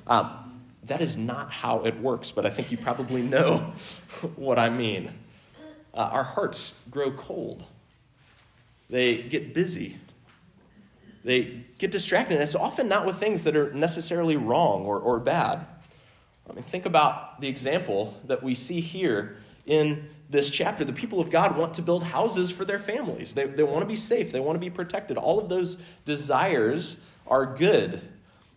Um, 0.05 0.61
that 0.83 1.01
is 1.01 1.17
not 1.17 1.51
how 1.51 1.83
it 1.83 1.99
works, 1.99 2.29
but 2.29 2.45
I 2.45 2.51
think 2.51 2.71
you 2.71 2.77
probably 2.77 3.23
know 3.23 3.57
what 4.35 4.59
I 4.59 4.69
mean. 4.69 5.11
Uh, 5.95 6.09
our 6.11 6.23
hearts 6.23 6.75
grow 6.91 7.11
cold, 7.11 7.63
they 8.89 9.23
get 9.23 9.55
busy, 9.55 9.97
they 11.25 11.65
get 11.79 11.89
distracted. 11.89 12.35
And 12.35 12.43
it's 12.43 12.55
often 12.55 12.87
not 12.87 13.05
with 13.05 13.17
things 13.17 13.43
that 13.43 13.55
are 13.55 13.73
necessarily 13.73 14.37
wrong 14.37 14.85
or, 14.85 14.99
or 14.99 15.19
bad. 15.19 15.65
I 16.47 16.53
mean, 16.53 16.63
think 16.63 16.85
about 16.85 17.41
the 17.41 17.47
example 17.47 18.15
that 18.25 18.43
we 18.43 18.53
see 18.53 18.79
here 18.79 19.37
in 19.65 20.07
this 20.29 20.51
chapter. 20.51 20.85
The 20.85 20.93
people 20.93 21.19
of 21.19 21.31
God 21.31 21.57
want 21.57 21.73
to 21.73 21.81
build 21.81 22.03
houses 22.03 22.51
for 22.51 22.63
their 22.63 22.77
families, 22.77 23.33
they, 23.33 23.45
they 23.45 23.63
want 23.63 23.81
to 23.81 23.87
be 23.87 23.95
safe, 23.95 24.31
they 24.31 24.39
want 24.39 24.55
to 24.55 24.59
be 24.59 24.69
protected. 24.69 25.17
All 25.17 25.39
of 25.39 25.49
those 25.49 25.77
desires 26.05 26.97
are 27.25 27.47
good 27.47 27.99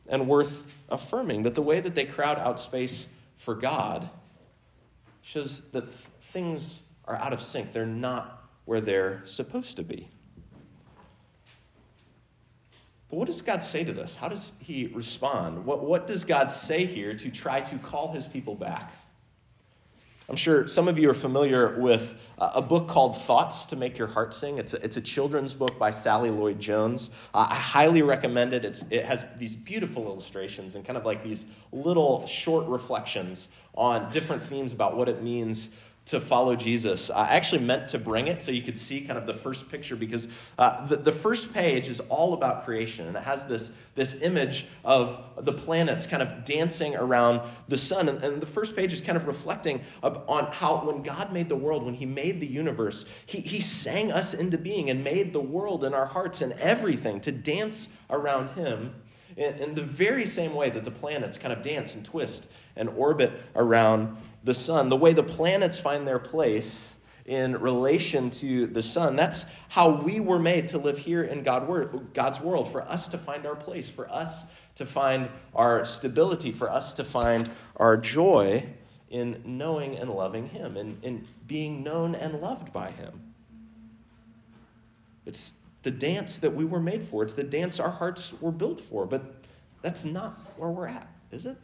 and 0.06 0.28
worth 0.28 0.76
affirming. 0.90 1.42
But 1.42 1.54
the 1.54 1.62
way 1.62 1.80
that 1.80 1.94
they 1.94 2.04
crowd 2.04 2.38
out 2.38 2.60
space 2.60 3.06
for 3.38 3.54
God 3.54 4.10
shows 5.22 5.62
that 5.70 5.90
things 6.32 6.82
are 7.06 7.16
out 7.16 7.32
of 7.32 7.42
sync, 7.42 7.72
they're 7.72 7.86
not 7.86 8.46
where 8.66 8.82
they're 8.82 9.22
supposed 9.24 9.76
to 9.76 9.82
be. 9.82 10.10
But 13.10 13.16
what 13.16 13.26
does 13.26 13.40
God 13.40 13.62
say 13.62 13.84
to 13.84 13.92
this? 13.92 14.16
How 14.16 14.28
does 14.28 14.52
he 14.60 14.86
respond? 14.88 15.64
What, 15.64 15.84
what 15.84 16.06
does 16.06 16.24
God 16.24 16.50
say 16.50 16.84
here 16.84 17.14
to 17.14 17.30
try 17.30 17.60
to 17.60 17.78
call 17.78 18.12
his 18.12 18.26
people 18.26 18.54
back? 18.54 18.92
I'm 20.28 20.36
sure 20.36 20.66
some 20.66 20.88
of 20.88 20.98
you 20.98 21.08
are 21.08 21.14
familiar 21.14 21.78
with 21.78 22.20
a 22.36 22.60
book 22.60 22.86
called 22.86 23.16
Thoughts 23.16 23.64
to 23.66 23.76
Make 23.76 23.96
Your 23.96 24.08
Heart 24.08 24.34
Sing. 24.34 24.58
It's 24.58 24.74
a, 24.74 24.84
it's 24.84 24.98
a 24.98 25.00
children's 25.00 25.54
book 25.54 25.78
by 25.78 25.90
Sally 25.90 26.30
Lloyd 26.30 26.60
Jones. 26.60 27.08
Uh, 27.32 27.46
I 27.48 27.54
highly 27.54 28.02
recommend 28.02 28.52
it. 28.52 28.62
It's, 28.62 28.84
it 28.90 29.06
has 29.06 29.24
these 29.38 29.56
beautiful 29.56 30.04
illustrations 30.04 30.74
and 30.74 30.84
kind 30.84 30.98
of 30.98 31.06
like 31.06 31.24
these 31.24 31.46
little 31.72 32.26
short 32.26 32.66
reflections 32.66 33.48
on 33.74 34.10
different 34.10 34.42
themes 34.42 34.74
about 34.74 34.98
what 34.98 35.08
it 35.08 35.22
means 35.22 35.70
to 36.08 36.20
follow 36.20 36.56
Jesus. 36.56 37.10
I 37.10 37.28
actually 37.28 37.62
meant 37.62 37.88
to 37.88 37.98
bring 37.98 38.28
it 38.28 38.40
so 38.40 38.50
you 38.50 38.62
could 38.62 38.78
see 38.78 39.02
kind 39.02 39.18
of 39.18 39.26
the 39.26 39.34
first 39.34 39.70
picture 39.70 39.94
because 39.94 40.28
uh, 40.58 40.86
the, 40.86 40.96
the 40.96 41.12
first 41.12 41.52
page 41.52 41.88
is 41.88 42.00
all 42.08 42.32
about 42.32 42.64
creation 42.64 43.06
and 43.06 43.14
it 43.14 43.22
has 43.22 43.46
this, 43.46 43.72
this 43.94 44.22
image 44.22 44.66
of 44.86 45.22
the 45.44 45.52
planets 45.52 46.06
kind 46.06 46.22
of 46.22 46.44
dancing 46.44 46.96
around 46.96 47.42
the 47.68 47.76
sun. 47.76 48.08
And, 48.08 48.24
and 48.24 48.40
the 48.40 48.46
first 48.46 48.74
page 48.74 48.94
is 48.94 49.02
kind 49.02 49.16
of 49.16 49.26
reflecting 49.26 49.82
on 50.02 50.50
how 50.50 50.78
when 50.78 51.02
God 51.02 51.30
made 51.30 51.50
the 51.50 51.56
world, 51.56 51.84
when 51.84 51.94
He 51.94 52.06
made 52.06 52.40
the 52.40 52.46
universe, 52.46 53.04
He, 53.26 53.40
he 53.40 53.60
sang 53.60 54.10
us 54.10 54.32
into 54.32 54.56
being 54.56 54.88
and 54.88 55.04
made 55.04 55.34
the 55.34 55.40
world 55.40 55.84
and 55.84 55.94
our 55.94 56.06
hearts 56.06 56.40
and 56.40 56.54
everything 56.54 57.20
to 57.20 57.32
dance 57.32 57.88
around 58.08 58.48
Him 58.50 58.94
in, 59.36 59.54
in 59.56 59.74
the 59.74 59.82
very 59.82 60.24
same 60.24 60.54
way 60.54 60.70
that 60.70 60.84
the 60.84 60.90
planets 60.90 61.36
kind 61.36 61.52
of 61.52 61.60
dance 61.60 61.94
and 61.94 62.04
twist 62.04 62.48
and 62.76 62.88
orbit 62.90 63.32
around 63.56 64.16
the 64.44 64.54
sun, 64.54 64.88
the 64.88 64.96
way 64.96 65.12
the 65.12 65.22
planets 65.22 65.78
find 65.78 66.06
their 66.06 66.18
place 66.18 66.94
in 67.28 67.52
relation 67.58 68.30
to 68.30 68.66
the 68.66 68.82
sun. 68.82 69.14
That's 69.14 69.44
how 69.68 69.90
we 69.90 70.18
were 70.18 70.38
made 70.38 70.68
to 70.68 70.78
live 70.78 70.96
here 70.96 71.22
in 71.22 71.42
God's 71.42 72.40
world, 72.40 72.72
for 72.72 72.82
us 72.82 73.08
to 73.08 73.18
find 73.18 73.46
our 73.46 73.54
place, 73.54 73.88
for 73.88 74.10
us 74.10 74.44
to 74.76 74.86
find 74.86 75.28
our 75.54 75.84
stability, 75.84 76.52
for 76.52 76.70
us 76.70 76.94
to 76.94 77.04
find 77.04 77.50
our 77.76 77.96
joy 77.96 78.64
in 79.10 79.42
knowing 79.44 79.96
and 79.96 80.08
loving 80.08 80.48
Him, 80.48 80.76
in, 80.76 80.98
in 81.02 81.26
being 81.46 81.82
known 81.82 82.14
and 82.14 82.40
loved 82.40 82.72
by 82.72 82.90
Him. 82.92 83.34
It's 85.26 85.54
the 85.82 85.90
dance 85.90 86.38
that 86.38 86.54
we 86.54 86.64
were 86.64 86.80
made 86.80 87.04
for, 87.04 87.22
it's 87.22 87.34
the 87.34 87.44
dance 87.44 87.78
our 87.78 87.90
hearts 87.90 88.32
were 88.40 88.52
built 88.52 88.80
for, 88.80 89.04
but 89.04 89.44
that's 89.82 90.04
not 90.04 90.38
where 90.56 90.70
we're 90.70 90.88
at, 90.88 91.08
is 91.30 91.44
it? 91.44 91.56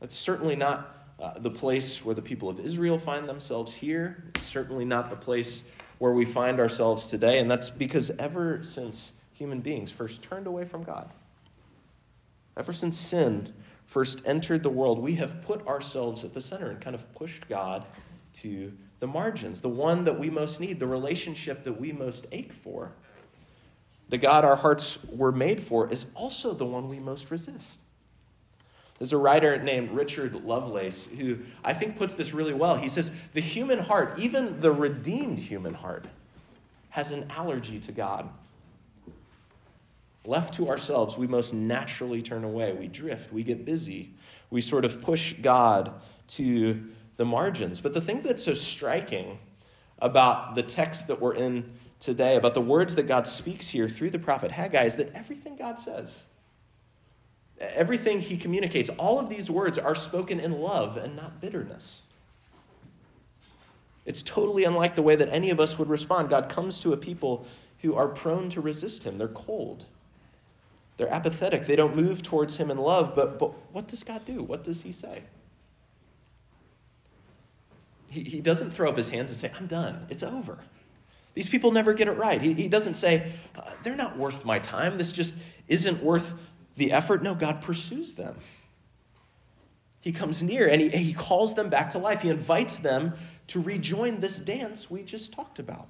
That's 0.00 0.16
certainly 0.16 0.56
not 0.56 0.96
uh, 1.20 1.38
the 1.38 1.50
place 1.50 2.04
where 2.04 2.14
the 2.14 2.22
people 2.22 2.48
of 2.48 2.58
Israel 2.58 2.98
find 2.98 3.28
themselves 3.28 3.74
here. 3.74 4.24
It's 4.34 4.46
certainly 4.46 4.84
not 4.84 5.10
the 5.10 5.16
place 5.16 5.62
where 5.98 6.12
we 6.12 6.24
find 6.24 6.58
ourselves 6.58 7.06
today. 7.06 7.38
And 7.38 7.50
that's 7.50 7.68
because 7.68 8.10
ever 8.18 8.62
since 8.62 9.12
human 9.34 9.60
beings 9.60 9.90
first 9.90 10.22
turned 10.22 10.46
away 10.46 10.64
from 10.64 10.82
God, 10.82 11.10
ever 12.56 12.72
since 12.72 12.98
sin 12.98 13.52
first 13.84 14.26
entered 14.26 14.62
the 14.62 14.70
world, 14.70 14.98
we 14.98 15.14
have 15.16 15.42
put 15.42 15.66
ourselves 15.66 16.24
at 16.24 16.32
the 16.32 16.40
center 16.40 16.70
and 16.70 16.80
kind 16.80 16.94
of 16.94 17.12
pushed 17.14 17.48
God 17.48 17.84
to 18.32 18.72
the 19.00 19.06
margins, 19.06 19.60
the 19.60 19.68
one 19.68 20.04
that 20.04 20.18
we 20.18 20.30
most 20.30 20.60
need, 20.60 20.80
the 20.80 20.86
relationship 20.86 21.64
that 21.64 21.78
we 21.78 21.92
most 21.92 22.26
ache 22.32 22.52
for. 22.52 22.92
The 24.08 24.18
God 24.18 24.44
our 24.44 24.56
hearts 24.56 24.98
were 25.04 25.32
made 25.32 25.62
for 25.62 25.92
is 25.92 26.06
also 26.14 26.54
the 26.54 26.64
one 26.64 26.88
we 26.88 26.98
most 26.98 27.30
resist. 27.30 27.82
There's 29.00 29.14
a 29.14 29.18
writer 29.18 29.56
named 29.56 29.92
Richard 29.92 30.44
Lovelace 30.44 31.06
who 31.06 31.38
I 31.64 31.72
think 31.72 31.96
puts 31.96 32.14
this 32.16 32.34
really 32.34 32.52
well. 32.52 32.76
He 32.76 32.90
says, 32.90 33.10
The 33.32 33.40
human 33.40 33.78
heart, 33.78 34.18
even 34.18 34.60
the 34.60 34.70
redeemed 34.70 35.38
human 35.38 35.72
heart, 35.72 36.04
has 36.90 37.10
an 37.10 37.26
allergy 37.30 37.80
to 37.80 37.92
God. 37.92 38.28
Left 40.26 40.52
to 40.54 40.68
ourselves, 40.68 41.16
we 41.16 41.26
most 41.26 41.54
naturally 41.54 42.20
turn 42.20 42.44
away. 42.44 42.74
We 42.74 42.88
drift, 42.88 43.32
we 43.32 43.42
get 43.42 43.64
busy, 43.64 44.12
we 44.50 44.60
sort 44.60 44.84
of 44.84 45.00
push 45.00 45.32
God 45.32 45.94
to 46.28 46.86
the 47.16 47.24
margins. 47.24 47.80
But 47.80 47.94
the 47.94 48.02
thing 48.02 48.20
that's 48.20 48.44
so 48.44 48.52
striking 48.52 49.38
about 49.98 50.54
the 50.54 50.62
text 50.62 51.08
that 51.08 51.18
we're 51.18 51.36
in 51.36 51.72
today, 52.00 52.36
about 52.36 52.52
the 52.52 52.60
words 52.60 52.94
that 52.96 53.04
God 53.04 53.26
speaks 53.26 53.66
here 53.66 53.88
through 53.88 54.10
the 54.10 54.18
prophet 54.18 54.52
Haggai, 54.52 54.84
is 54.84 54.96
that 54.96 55.10
everything 55.14 55.56
God 55.56 55.78
says, 55.78 56.22
Everything 57.60 58.20
he 58.20 58.38
communicates, 58.38 58.88
all 58.90 59.18
of 59.18 59.28
these 59.28 59.50
words 59.50 59.78
are 59.78 59.94
spoken 59.94 60.40
in 60.40 60.60
love 60.60 60.96
and 60.96 61.14
not 61.14 61.40
bitterness. 61.40 62.02
It's 64.06 64.22
totally 64.22 64.64
unlike 64.64 64.94
the 64.94 65.02
way 65.02 65.14
that 65.14 65.28
any 65.28 65.50
of 65.50 65.60
us 65.60 65.78
would 65.78 65.88
respond. 65.88 66.30
God 66.30 66.48
comes 66.48 66.80
to 66.80 66.92
a 66.94 66.96
people 66.96 67.46
who 67.80 67.94
are 67.94 68.08
prone 68.08 68.48
to 68.50 68.60
resist 68.60 69.04
him. 69.04 69.18
They're 69.18 69.28
cold. 69.28 69.84
They're 70.96 71.12
apathetic. 71.12 71.66
They 71.66 71.76
don't 71.76 71.94
move 71.94 72.22
towards 72.22 72.56
him 72.56 72.70
in 72.70 72.78
love. 72.78 73.14
But, 73.14 73.38
but 73.38 73.52
what 73.72 73.88
does 73.88 74.02
God 74.02 74.24
do? 74.24 74.42
What 74.42 74.64
does 74.64 74.82
he 74.82 74.92
say? 74.92 75.22
He, 78.10 78.22
he 78.22 78.40
doesn't 78.40 78.70
throw 78.70 78.88
up 78.88 78.96
his 78.96 79.10
hands 79.10 79.30
and 79.30 79.38
say, 79.38 79.50
I'm 79.56 79.66
done. 79.66 80.06
It's 80.08 80.22
over. 80.22 80.58
These 81.34 81.48
people 81.48 81.70
never 81.70 81.94
get 81.94 82.08
it 82.08 82.12
right. 82.12 82.40
He, 82.42 82.54
he 82.54 82.68
doesn't 82.68 82.94
say, 82.94 83.32
uh, 83.56 83.62
they're 83.84 83.96
not 83.96 84.16
worth 84.18 84.44
my 84.44 84.58
time. 84.58 84.98
This 84.98 85.12
just 85.12 85.34
isn't 85.68 86.02
worth 86.02 86.34
the 86.80 86.92
effort. 86.92 87.22
No, 87.22 87.34
God 87.34 87.60
pursues 87.60 88.14
them. 88.14 88.34
He 90.00 90.12
comes 90.12 90.42
near 90.42 90.66
and 90.66 90.80
he, 90.80 90.88
he 90.88 91.12
calls 91.12 91.54
them 91.54 91.68
back 91.68 91.90
to 91.90 91.98
life. 91.98 92.22
He 92.22 92.30
invites 92.30 92.78
them 92.78 93.12
to 93.48 93.60
rejoin 93.60 94.20
this 94.20 94.40
dance 94.40 94.90
we 94.90 95.02
just 95.02 95.32
talked 95.32 95.58
about. 95.58 95.88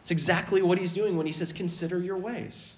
It's 0.00 0.10
exactly 0.10 0.62
what 0.62 0.78
he's 0.78 0.94
doing 0.94 1.16
when 1.16 1.26
he 1.26 1.32
says, 1.32 1.52
Consider 1.52 2.00
your 2.00 2.16
ways. 2.16 2.76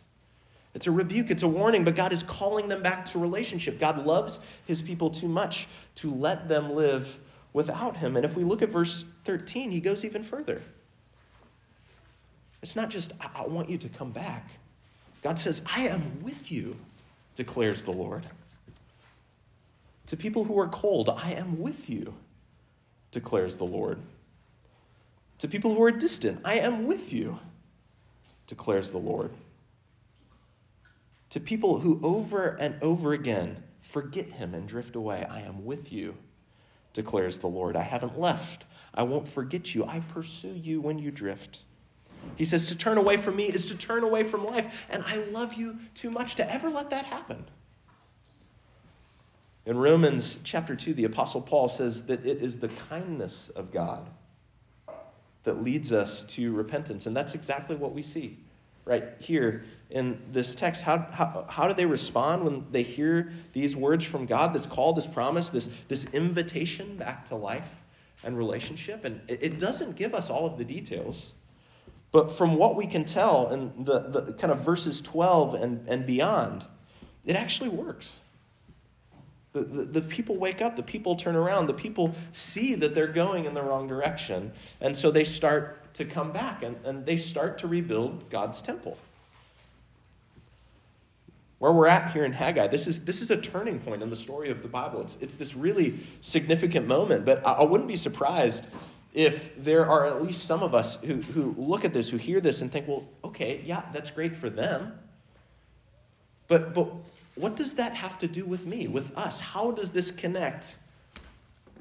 It's 0.75 0.87
a 0.87 0.91
rebuke, 0.91 1.31
it's 1.31 1.43
a 1.43 1.49
warning, 1.49 1.85
but 1.85 1.95
God 1.95 2.13
is 2.13 2.23
calling 2.23 2.69
them 2.69 2.83
back 2.83 3.07
to 3.07 3.19
relationship. 3.19 3.79
God 3.81 4.05
loves 4.05 4.41
his 4.67 4.83
people 4.83 5.09
too 5.09 5.29
much 5.29 5.69
to 5.97 6.13
let 6.13 6.49
them 6.49 6.75
live 6.75 7.17
without 7.53 7.97
him. 7.97 8.17
And 8.17 8.27
if 8.27 8.37
we 8.37 8.45
look 8.45 8.61
at 8.61 8.69
verse 8.69 9.05
13, 9.25 9.71
he 9.71 9.81
goes 9.81 10.05
even 10.05 10.23
further. 10.23 10.61
It's 12.61 12.77
not 12.77 12.91
just, 12.91 13.13
I 13.21 13.47
want 13.47 13.71
you 13.71 13.79
to 13.79 13.89
come 13.89 14.11
back. 14.11 14.51
God 15.27 15.41
says, 15.41 15.61
I 15.75 15.89
am 15.89 16.23
with 16.23 16.53
you, 16.53 16.77
declares 17.35 17.83
the 17.83 17.91
Lord. 17.91 18.23
To 20.07 20.17
people 20.17 20.45
who 20.45 20.57
are 20.57 20.69
cold, 20.69 21.11
I 21.21 21.33
am 21.33 21.61
with 21.61 21.91
you, 21.91 22.15
declares 23.11 23.57
the 23.57 23.65
Lord. 23.65 23.99
To 25.41 25.49
people 25.49 25.75
who 25.75 25.83
are 25.83 25.91
distant, 25.91 26.43
I 26.45 26.61
am 26.61 26.87
with 26.87 27.13
you, 27.13 27.41
declares 28.47 28.91
the 28.91 28.99
Lord. 28.99 29.33
To 31.31 31.41
people 31.41 31.81
who 31.81 31.99
over 32.05 32.51
and 32.61 32.81
over 32.81 33.13
again 33.13 33.65
forget 33.81 34.27
him 34.27 34.55
and 34.55 34.69
drift 34.69 34.95
away, 34.95 35.27
I 35.29 35.41
am 35.41 35.65
with 35.65 35.93
you, 35.93 36.15
declares 36.93 37.39
the 37.39 37.49
Lord. 37.49 37.75
I 37.75 37.83
haven't 37.83 38.17
left. 38.17 38.65
I 38.95 39.03
won't 39.03 39.27
forget 39.27 39.75
you. 39.75 39.85
I 39.87 39.99
pursue 39.99 40.55
you 40.55 40.81
when 40.81 41.01
you 41.01 41.11
drift. 41.11 41.63
He 42.37 42.45
says 42.45 42.67
to 42.67 42.77
turn 42.77 42.99
away 42.99 43.17
from 43.17 43.37
me 43.37 43.45
is 43.45 43.67
to 43.67 43.77
turn 43.77 44.03
away 44.03 44.25
from 44.25 44.45
life, 44.45 44.87
and 44.91 45.03
I 45.07 45.17
love 45.17 45.55
you 45.55 45.79
too 45.95 46.11
much 46.11 46.35
to 46.37 46.53
ever 46.53 46.69
let 46.69 46.91
that 46.91 47.05
happen. 47.05 47.45
In 49.65 49.79
Romans 49.79 50.39
chapter 50.45 50.77
2, 50.77 50.95
the 50.95 51.05
Apostle 51.05 51.43
Paul 51.43 51.69
says 51.69 52.07
that 52.07 52.25
it 52.25 52.41
is 52.41 52.61
the 52.61 52.69
kindness 52.69 53.49
of 53.51 53.73
God 53.73 54.09
that 55.43 55.63
leads 55.63 55.93
us 55.93 56.25
to 56.25 56.53
repentance. 56.53 57.07
And 57.07 57.17
that's 57.17 57.35
exactly 57.35 57.77
what 57.77 57.93
we 57.93 58.03
see 58.03 58.39
right 58.87 59.05
here 59.19 59.65
in 59.91 60.21
this 60.33 60.55
text, 60.55 60.83
how, 60.83 60.99
how, 61.13 61.45
how 61.49 61.69
do 61.69 61.75
they 61.75 61.85
respond 61.85 62.45
when 62.45 62.67
they 62.71 62.83
hear 62.83 63.33
these 63.53 63.77
words 63.77 64.05
from 64.05 64.27
God, 64.27 64.55
this 64.55 64.67
call, 64.67 64.93
this 64.95 65.07
promise, 65.07 65.51
this, 65.51 65.69
this 65.89 66.07
invitation 66.15 66.97
back 66.97 67.27
to 67.27 67.37
life 67.37 67.83
and 68.25 68.39
relationship? 68.39 69.05
And 69.05 69.21
it, 69.29 69.43
it 69.43 69.59
doesn't 69.59 69.97
give 69.97 70.15
us 70.15 70.31
all 70.31 70.47
of 70.47 70.57
the 70.57 70.65
details. 70.65 71.33
But 72.17 72.33
from 72.33 72.57
what 72.57 72.77
we 72.77 72.87
can 72.87 73.05
tell 73.05 73.51
in 73.51 73.85
the, 73.85 73.99
the 74.09 74.33
kind 74.33 74.51
of 74.51 74.61
verses 74.61 75.03
12 75.03 75.53
and, 75.53 75.87
and 75.87 76.07
beyond, 76.07 76.65
it 77.27 77.37
actually 77.37 77.69
works. 77.69 78.23
The, 79.53 79.61
the, 79.61 79.83
the, 79.85 80.01
people 80.01 80.39
wake 80.39 80.63
up, 80.63 80.77
the 80.77 80.83
people 80.83 81.15
turn 81.17 81.37
around, 81.37 81.67
the 81.67 81.75
people 81.75 82.15
see 82.33 82.75
that 82.77 82.95
they're 82.95 83.07
going 83.07 83.45
in 83.45 83.53
the 83.53 83.61
wrong 83.61 83.87
direction. 83.87 84.53
And 84.81 84.97
so 84.97 85.11
they 85.11 85.25
start 85.25 85.93
to 85.93 86.07
come 86.07 86.33
back 86.33 86.63
and, 86.63 86.79
and 86.87 87.05
they 87.05 87.19
start 87.19 87.59
to 87.59 87.67
rebuild 87.67 88.31
God's 88.31 88.63
temple. 88.63 88.97
Where 91.59 91.73
we're 91.73 91.87
at 91.87 92.13
here 92.13 92.25
in 92.25 92.33
Haggai, 92.33 92.69
this 92.69 92.87
is, 92.87 93.05
this 93.05 93.21
is 93.21 93.31
a 93.31 93.39
turning 93.39 93.79
point 93.79 94.03
in 94.03 94.09
the 94.09 94.17
story 94.17 94.49
of 94.49 94.63
the 94.63 94.69
Bible. 94.69 95.03
It's, 95.03 95.19
it's 95.21 95.35
this 95.35 95.55
really 95.55 95.99
significant 96.23 96.87
moment, 96.87 97.27
but 97.27 97.47
I, 97.47 97.53
I 97.53 97.65
wouldn't 97.65 97.91
be 97.91 97.97
surprised 97.97 98.69
if 99.17 99.65
there 99.65 99.87
are 99.87 100.05
at 100.05 100.23
least 100.23 100.45
some 100.45 100.63
of 100.63 100.75
us 100.75 101.03
who, 101.03 101.15
who 101.15 101.55
look 101.57 101.87
at 101.87 101.95
this, 101.95 102.11
who 102.11 102.19
hear 102.19 102.39
this, 102.39 102.61
and 102.61 102.71
think, 102.71 102.87
well, 102.87 103.09
okay, 103.25 103.63
yeah, 103.65 103.81
that's 103.91 104.11
great 104.11 104.37
for 104.37 104.51
them. 104.51 104.93
But, 106.49 106.75
but 106.75 106.93
what 107.35 107.57
does 107.57 107.77
that 107.77 107.95
have 107.95 108.19
to 108.19 108.29
do 108.29 108.45
with 108.45 108.67
me, 108.67 108.87
with 108.87 109.17
us? 109.17 109.41
How 109.41 109.71
does 109.71 109.93
this 109.93 110.11
connect 110.11 110.77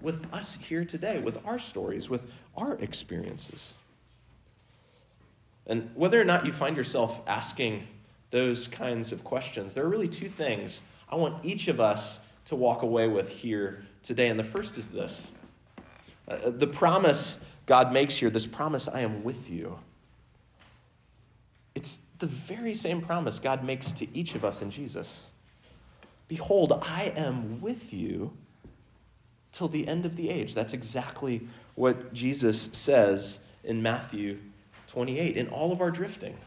with 0.02 0.26
us 0.34 0.58
here 0.62 0.86
today, 0.86 1.20
with 1.20 1.46
our 1.46 1.60
stories, 1.60 2.10
with 2.10 2.24
our 2.56 2.76
experiences? 2.76 3.74
And 5.68 5.92
whether 5.94 6.22
or 6.22 6.26
not 6.26 6.46
you 6.46 6.54
find 6.54 6.78
yourself 6.78 7.22
asking 7.28 7.86
those 8.32 8.70
kinds 8.70 9.12
of 9.12 9.26
questions, 9.26 9.74
there 9.74 9.84
are 9.84 9.90
really 9.90 10.08
two 10.08 10.30
things 10.30 10.80
I 11.10 11.18
want 11.18 11.44
each 11.44 11.68
of 11.68 11.82
us 11.82 12.22
to 12.46 12.56
walk 12.56 12.82
away 12.82 13.10
with 13.10 13.28
here 13.28 13.84
today. 14.04 14.30
And 14.30 14.40
the 14.40 14.46
first 14.46 14.78
is 14.78 14.92
this 14.92 15.32
uh, 16.28 16.50
the 16.50 16.68
promise 16.68 17.38
God 17.66 17.92
makes 17.92 18.18
here, 18.18 18.30
this 18.30 18.46
promise, 18.46 18.88
I 18.88 19.02
am 19.02 19.24
with 19.24 19.50
you. 19.50 19.78
It's 21.74 22.04
the 22.20 22.28
very 22.28 22.74
same 22.74 23.02
promise 23.02 23.40
God 23.40 23.64
makes 23.64 23.92
to 23.94 24.18
each 24.18 24.36
of 24.36 24.46
us 24.46 24.62
in 24.62 24.70
Jesus. 24.70 25.28
Behold, 26.28 26.80
I 26.82 27.14
am 27.16 27.62
with 27.62 27.94
you 27.94 28.36
till 29.52 29.68
the 29.68 29.88
end 29.88 30.06
of 30.06 30.16
the 30.16 30.30
age. 30.30 30.56
That's 30.56 30.74
exactly 30.74 31.48
what 31.76 32.14
Jesus 32.14 32.70
says 32.74 33.40
in 33.64 33.82
Matthew 33.82 34.40
28. 34.88 35.38
In 35.38 35.48
all 35.50 35.72
of 35.72 35.82
our 35.82 35.92
drifting, 35.92 36.38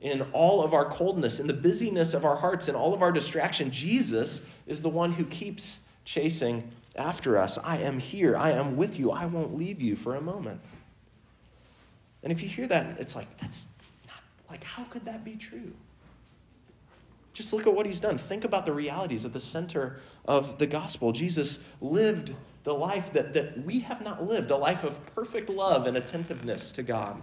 in 0.00 0.22
all 0.32 0.62
of 0.62 0.74
our 0.74 0.84
coldness, 0.84 1.38
in 1.38 1.46
the 1.46 1.54
busyness 1.54 2.14
of 2.14 2.24
our 2.24 2.36
hearts, 2.36 2.68
in 2.68 2.74
all 2.74 2.92
of 2.92 3.02
our 3.02 3.12
distraction, 3.12 3.70
Jesus 3.70 4.42
is 4.66 4.82
the 4.82 4.88
one 4.88 5.12
who 5.12 5.24
keeps 5.24 5.80
chasing 6.04 6.70
after 6.96 7.38
us. 7.38 7.58
I 7.58 7.78
am 7.78 7.98
here. 7.98 8.36
I 8.36 8.52
am 8.52 8.76
with 8.76 8.98
you. 8.98 9.10
I 9.10 9.26
won't 9.26 9.54
leave 9.56 9.80
you 9.80 9.96
for 9.96 10.16
a 10.16 10.20
moment. 10.20 10.60
And 12.22 12.32
if 12.32 12.42
you 12.42 12.48
hear 12.48 12.66
that, 12.68 12.98
it's 13.00 13.16
like, 13.16 13.36
that's 13.38 13.66
not, 14.06 14.22
like, 14.48 14.62
how 14.64 14.84
could 14.84 15.04
that 15.04 15.24
be 15.24 15.36
true? 15.36 15.72
Just 17.32 17.52
look 17.52 17.66
at 17.66 17.74
what 17.74 17.86
he's 17.86 18.00
done. 18.00 18.18
Think 18.18 18.44
about 18.44 18.66
the 18.66 18.72
realities 18.72 19.24
at 19.24 19.32
the 19.32 19.40
center 19.40 20.00
of 20.26 20.58
the 20.58 20.66
gospel. 20.66 21.12
Jesus 21.12 21.58
lived 21.80 22.34
the 22.64 22.74
life 22.74 23.12
that, 23.14 23.32
that 23.34 23.64
we 23.64 23.80
have 23.80 24.02
not 24.02 24.26
lived, 24.26 24.50
a 24.50 24.56
life 24.56 24.84
of 24.84 25.04
perfect 25.06 25.48
love 25.48 25.86
and 25.86 25.96
attentiveness 25.96 26.72
to 26.72 26.82
God. 26.82 27.22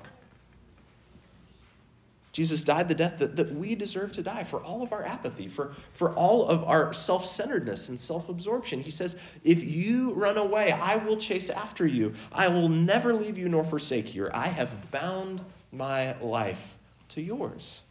Jesus 2.32 2.64
died 2.64 2.88
the 2.88 2.96
death 2.96 3.18
that, 3.20 3.36
that 3.38 3.56
we 3.56 3.74
deserve 3.74 4.12
to 4.14 4.22
die 4.22 4.44
for 4.44 4.62
all 4.62 4.84
of 4.84 4.94
our 4.94 5.04
apathy, 5.04 5.48
for, 5.48 5.74
for 5.94 6.14
all 6.14 6.48
of 6.48 6.64
our 6.64 6.94
self 6.94 7.26
centeredness 7.26 7.90
and 7.90 8.00
self 8.00 8.30
absorption. 8.30 8.82
He 8.82 8.92
says, 8.92 9.16
If 9.44 9.64
you 9.64 10.14
run 10.14 10.38
away, 10.38 10.72
I 10.72 10.98
will 10.98 11.18
chase 11.18 11.50
after 11.50 11.88
you. 11.88 12.14
I 12.32 12.48
will 12.48 12.70
never 12.70 13.14
leave 13.14 13.38
you 13.38 13.50
nor 13.50 13.64
forsake 13.64 14.14
you. 14.14 14.30
I 14.32 14.48
have 14.48 14.92
bound 14.92 15.44
my 15.72 16.20
life 16.20 16.78
to 17.10 17.22
yours. 17.22 17.82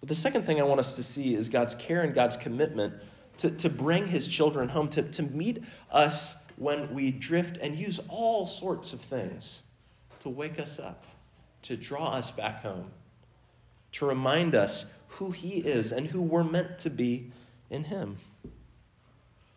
But 0.00 0.08
the 0.08 0.14
second 0.14 0.46
thing 0.46 0.60
I 0.60 0.64
want 0.64 0.80
us 0.80 0.96
to 0.96 1.02
see 1.02 1.34
is 1.34 1.48
God's 1.48 1.74
care 1.74 2.02
and 2.02 2.14
God's 2.14 2.38
commitment 2.38 2.94
to, 3.38 3.50
to 3.50 3.68
bring 3.68 4.06
his 4.06 4.26
children 4.28 4.70
home, 4.70 4.88
to, 4.88 5.02
to 5.02 5.22
meet 5.24 5.62
us 5.90 6.36
when 6.56 6.92
we 6.94 7.10
drift 7.10 7.58
and 7.58 7.76
use 7.76 8.00
all 8.08 8.46
sorts 8.46 8.94
of 8.94 9.00
things 9.00 9.60
to 10.20 10.30
wake 10.30 10.58
us 10.58 10.78
up 10.78 11.04
to 11.62 11.76
draw 11.76 12.10
us 12.10 12.30
back 12.30 12.62
home, 12.62 12.90
to 13.92 14.06
remind 14.06 14.54
us 14.54 14.86
who 15.08 15.30
He 15.30 15.58
is 15.58 15.92
and 15.92 16.08
who 16.08 16.22
we're 16.22 16.44
meant 16.44 16.78
to 16.80 16.90
be 16.90 17.30
in 17.70 17.84
Him. 17.84 18.18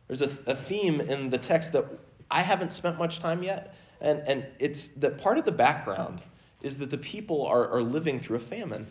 There's 0.07 0.21
a, 0.21 0.29
a 0.47 0.55
theme 0.55 1.01
in 1.01 1.29
the 1.29 1.37
text 1.37 1.73
that 1.73 1.85
I 2.31 2.41
haven't 2.41 2.71
spent 2.71 2.97
much 2.97 3.19
time 3.19 3.43
yet, 3.43 3.75
and, 4.01 4.19
and 4.27 4.45
it's 4.59 4.89
that 4.89 5.17
part 5.17 5.37
of 5.37 5.45
the 5.45 5.51
background 5.51 6.23
is 6.61 6.77
that 6.79 6.89
the 6.89 6.97
people 6.97 7.45
are, 7.45 7.69
are 7.69 7.81
living 7.81 8.19
through 8.19 8.37
a 8.37 8.41
famine. 8.41 8.87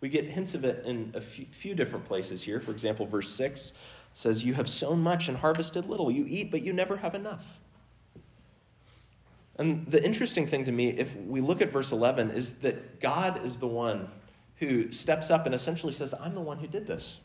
We 0.00 0.08
get 0.08 0.26
hints 0.26 0.54
of 0.54 0.64
it 0.64 0.84
in 0.84 1.12
a 1.14 1.20
few, 1.20 1.46
few 1.46 1.74
different 1.74 2.04
places 2.04 2.42
here. 2.42 2.60
For 2.60 2.70
example, 2.70 3.06
verse 3.06 3.28
6 3.30 3.72
says, 4.12 4.44
You 4.44 4.54
have 4.54 4.68
sown 4.68 5.00
much 5.00 5.28
and 5.28 5.38
harvested 5.38 5.86
little. 5.86 6.10
You 6.10 6.24
eat, 6.28 6.50
but 6.50 6.62
you 6.62 6.72
never 6.72 6.98
have 6.98 7.14
enough. 7.14 7.58
And 9.58 9.86
the 9.86 10.04
interesting 10.04 10.46
thing 10.46 10.64
to 10.64 10.72
me, 10.72 10.90
if 10.90 11.16
we 11.16 11.40
look 11.40 11.60
at 11.60 11.72
verse 11.72 11.90
11, 11.90 12.30
is 12.30 12.54
that 12.54 13.00
God 13.00 13.44
is 13.44 13.58
the 13.58 13.66
one 13.66 14.08
who 14.56 14.90
steps 14.92 15.30
up 15.30 15.46
and 15.46 15.54
essentially 15.54 15.92
says, 15.92 16.14
I'm 16.14 16.34
the 16.34 16.40
one 16.40 16.58
who 16.58 16.68
did 16.68 16.86
this. 16.86 17.18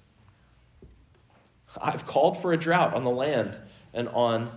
I've 1.81 2.05
called 2.05 2.37
for 2.37 2.53
a 2.53 2.57
drought 2.57 2.93
on 2.93 3.03
the 3.03 3.11
land 3.11 3.57
and 3.93 4.07
on 4.09 4.51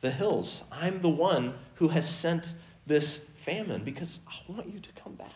the 0.00 0.10
hills. 0.10 0.62
I'm 0.72 1.00
the 1.00 1.08
one 1.08 1.54
who 1.74 1.88
has 1.88 2.08
sent 2.08 2.54
this 2.86 3.18
famine 3.36 3.84
because 3.84 4.20
I 4.26 4.50
want 4.50 4.68
you 4.68 4.80
to 4.80 4.92
come 4.92 5.14
back. 5.14 5.28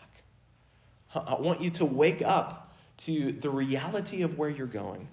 I 1.15 1.35
want 1.39 1.61
you 1.61 1.69
to 1.71 1.85
wake 1.85 2.21
up 2.21 2.75
to 2.97 3.31
the 3.31 3.49
reality 3.49 4.23
of 4.23 4.37
where 4.37 4.49
you're 4.49 4.65
going. 4.67 5.07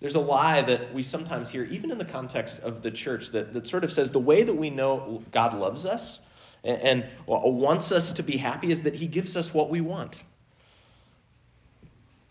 There's 0.00 0.14
a 0.14 0.20
lie 0.20 0.62
that 0.62 0.92
we 0.92 1.02
sometimes 1.02 1.50
hear, 1.50 1.64
even 1.64 1.90
in 1.90 1.98
the 1.98 2.04
context 2.04 2.60
of 2.60 2.82
the 2.82 2.90
church, 2.90 3.30
that, 3.30 3.54
that 3.54 3.66
sort 3.66 3.82
of 3.82 3.92
says 3.92 4.10
the 4.10 4.20
way 4.20 4.42
that 4.42 4.54
we 4.54 4.68
know 4.68 5.22
God 5.32 5.54
loves 5.54 5.86
us 5.86 6.18
and, 6.62 6.80
and 6.82 7.06
wants 7.26 7.92
us 7.92 8.12
to 8.14 8.22
be 8.22 8.36
happy 8.36 8.70
is 8.70 8.82
that 8.82 8.96
He 8.96 9.06
gives 9.06 9.36
us 9.36 9.54
what 9.54 9.70
we 9.70 9.80
want. 9.80 10.22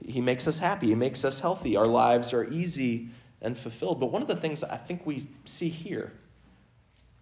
He 0.06 0.22
makes 0.22 0.48
us 0.48 0.60
happy, 0.60 0.88
He 0.88 0.96
makes 0.96 1.26
us 1.26 1.40
healthy, 1.40 1.76
our 1.76 1.88
lives 1.88 2.34
are 2.34 2.44
easy 2.46 3.10
and 3.42 3.58
fulfilled. 3.58 4.00
But 4.00 4.12
one 4.12 4.22
of 4.22 4.28
the 4.28 4.36
things 4.36 4.64
I 4.64 4.78
think 4.78 5.06
we 5.06 5.28
see 5.46 5.70
here, 5.70 6.14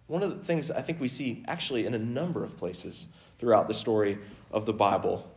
one 0.08 0.22
of 0.22 0.30
the 0.30 0.44
things 0.44 0.70
I 0.70 0.82
think 0.82 1.00
we 1.00 1.08
see 1.08 1.42
actually 1.48 1.86
in 1.86 1.94
a 1.94 1.98
number 1.98 2.44
of 2.44 2.56
places 2.58 3.08
throughout 3.38 3.68
the 3.68 3.74
story 3.74 4.18
of 4.52 4.66
the 4.66 4.74
Bible, 4.74 5.30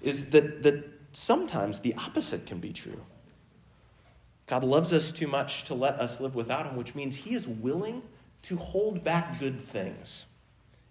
is 0.00 0.30
that, 0.30 0.62
that 0.62 0.84
sometimes 1.10 1.80
the 1.80 1.94
opposite 1.94 2.46
can 2.46 2.60
be 2.60 2.72
true. 2.72 3.00
God 4.46 4.64
loves 4.64 4.92
us 4.92 5.12
too 5.12 5.26
much 5.26 5.64
to 5.64 5.74
let 5.74 5.94
us 5.94 6.20
live 6.20 6.34
without 6.34 6.66
Him, 6.66 6.76
which 6.76 6.94
means 6.94 7.16
He 7.16 7.34
is 7.34 7.48
willing 7.48 8.02
to 8.42 8.56
hold 8.56 9.02
back 9.02 9.38
good 9.38 9.60
things 9.60 10.26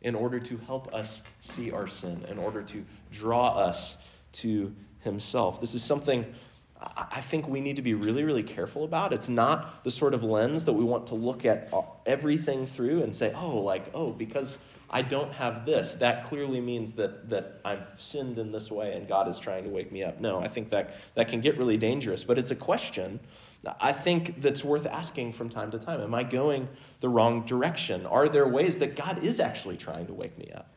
in 0.01 0.15
order 0.15 0.39
to 0.39 0.57
help 0.57 0.93
us 0.93 1.21
see 1.39 1.71
our 1.71 1.87
sin, 1.87 2.25
in 2.29 2.37
order 2.37 2.63
to 2.63 2.83
draw 3.11 3.49
us 3.49 3.97
to 4.33 4.73
Himself. 5.01 5.61
This 5.61 5.75
is 5.75 5.83
something 5.83 6.25
I 6.97 7.21
think 7.21 7.47
we 7.47 7.61
need 7.61 7.77
to 7.77 7.81
be 7.81 7.93
really, 7.93 8.23
really 8.23 8.43
careful 8.43 8.83
about. 8.83 9.13
It's 9.13 9.29
not 9.29 9.83
the 9.83 9.91
sort 9.91 10.13
of 10.13 10.23
lens 10.23 10.65
that 10.65 10.73
we 10.73 10.83
want 10.83 11.07
to 11.07 11.15
look 11.15 11.45
at 11.45 11.69
uh, 11.73 11.83
everything 12.05 12.65
through 12.65 13.03
and 13.03 13.15
say, 13.15 13.31
oh, 13.35 13.59
like, 13.59 13.85
oh, 13.93 14.11
because 14.11 14.57
I 14.93 15.01
don't 15.01 15.33
have 15.33 15.65
this, 15.65 15.95
that 15.95 16.23
clearly 16.25 16.61
means 16.61 16.93
that, 16.93 17.29
that 17.29 17.59
I've 17.65 17.93
sinned 17.97 18.37
in 18.37 18.51
this 18.51 18.71
way 18.71 18.93
and 18.93 19.07
God 19.07 19.27
is 19.27 19.39
trying 19.39 19.63
to 19.63 19.69
wake 19.69 19.91
me 19.91 20.03
up. 20.03 20.21
No, 20.21 20.39
I 20.39 20.47
think 20.47 20.69
that, 20.69 20.95
that 21.15 21.27
can 21.27 21.41
get 21.41 21.57
really 21.57 21.77
dangerous, 21.77 22.23
but 22.23 22.37
it's 22.37 22.51
a 22.51 22.55
question 22.55 23.19
I 23.79 23.93
think 23.93 24.41
that's 24.41 24.63
worth 24.63 24.85
asking 24.85 25.33
from 25.33 25.47
time 25.47 25.71
to 25.71 25.79
time. 25.79 26.01
Am 26.01 26.13
I 26.13 26.23
going 26.23 26.67
the 26.99 27.07
wrong 27.07 27.45
direction? 27.45 28.05
Are 28.05 28.27
there 28.27 28.47
ways 28.47 28.77
that 28.79 28.95
God 28.95 29.23
is 29.23 29.39
actually 29.39 29.77
trying 29.77 30.05
to 30.07 30.13
wake 30.13 30.37
me 30.37 30.51
up? 30.53 30.69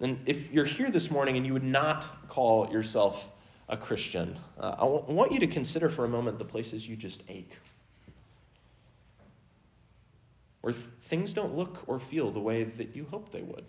And 0.00 0.20
if 0.26 0.50
you're 0.52 0.64
here 0.64 0.90
this 0.90 1.10
morning 1.10 1.36
and 1.36 1.44
you 1.44 1.52
would 1.52 1.64
not 1.64 2.28
call 2.28 2.70
yourself 2.70 3.30
a 3.68 3.76
Christian, 3.76 4.38
uh, 4.58 4.76
I 4.78 4.84
want 4.84 5.32
you 5.32 5.40
to 5.40 5.46
consider 5.46 5.88
for 5.88 6.04
a 6.04 6.08
moment 6.08 6.38
the 6.38 6.44
places 6.44 6.88
you 6.88 6.94
just 6.94 7.22
ache. 7.28 7.52
Where 10.60 10.72
th- 10.72 10.86
things 11.10 11.34
don't 11.34 11.54
look 11.54 11.82
or 11.86 11.98
feel 11.98 12.30
the 12.30 12.40
way 12.40 12.64
that 12.64 12.96
you 12.96 13.06
hoped 13.10 13.32
they 13.32 13.42
would. 13.42 13.64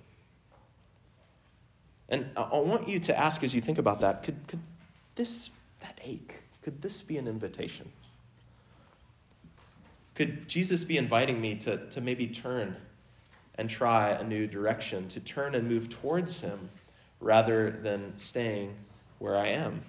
And 2.08 2.30
I 2.38 2.60
want 2.60 2.88
you 2.88 3.00
to 3.02 3.18
ask 3.18 3.44
as 3.44 3.54
you 3.54 3.62
think 3.62 3.78
about 3.78 4.02
that 4.02 4.24
could, 4.24 4.48
could 4.48 4.62
this 5.16 5.50
that 5.82 6.00
ache? 6.04 6.44
Could 6.62 6.82
this 6.82 7.02
be 7.02 7.18
an 7.18 7.28
invitation? 7.28 7.92
Could 10.16 10.48
Jesus 10.48 10.84
be 10.84 10.98
inviting 10.98 11.42
me 11.42 11.56
to, 11.56 11.78
to 11.88 12.00
maybe 12.00 12.28
turn 12.28 12.78
and 13.56 13.70
try 13.70 14.10
a 14.10 14.24
new 14.24 14.48
direction, 14.48 15.08
to 15.08 15.20
turn 15.20 15.56
and 15.56 15.68
move 15.68 15.90
towards 15.90 16.42
Him 16.42 16.70
rather 17.20 17.70
than 17.70 18.18
staying 18.18 18.76
where 19.20 19.38
I 19.38 19.48
am. 19.48 19.84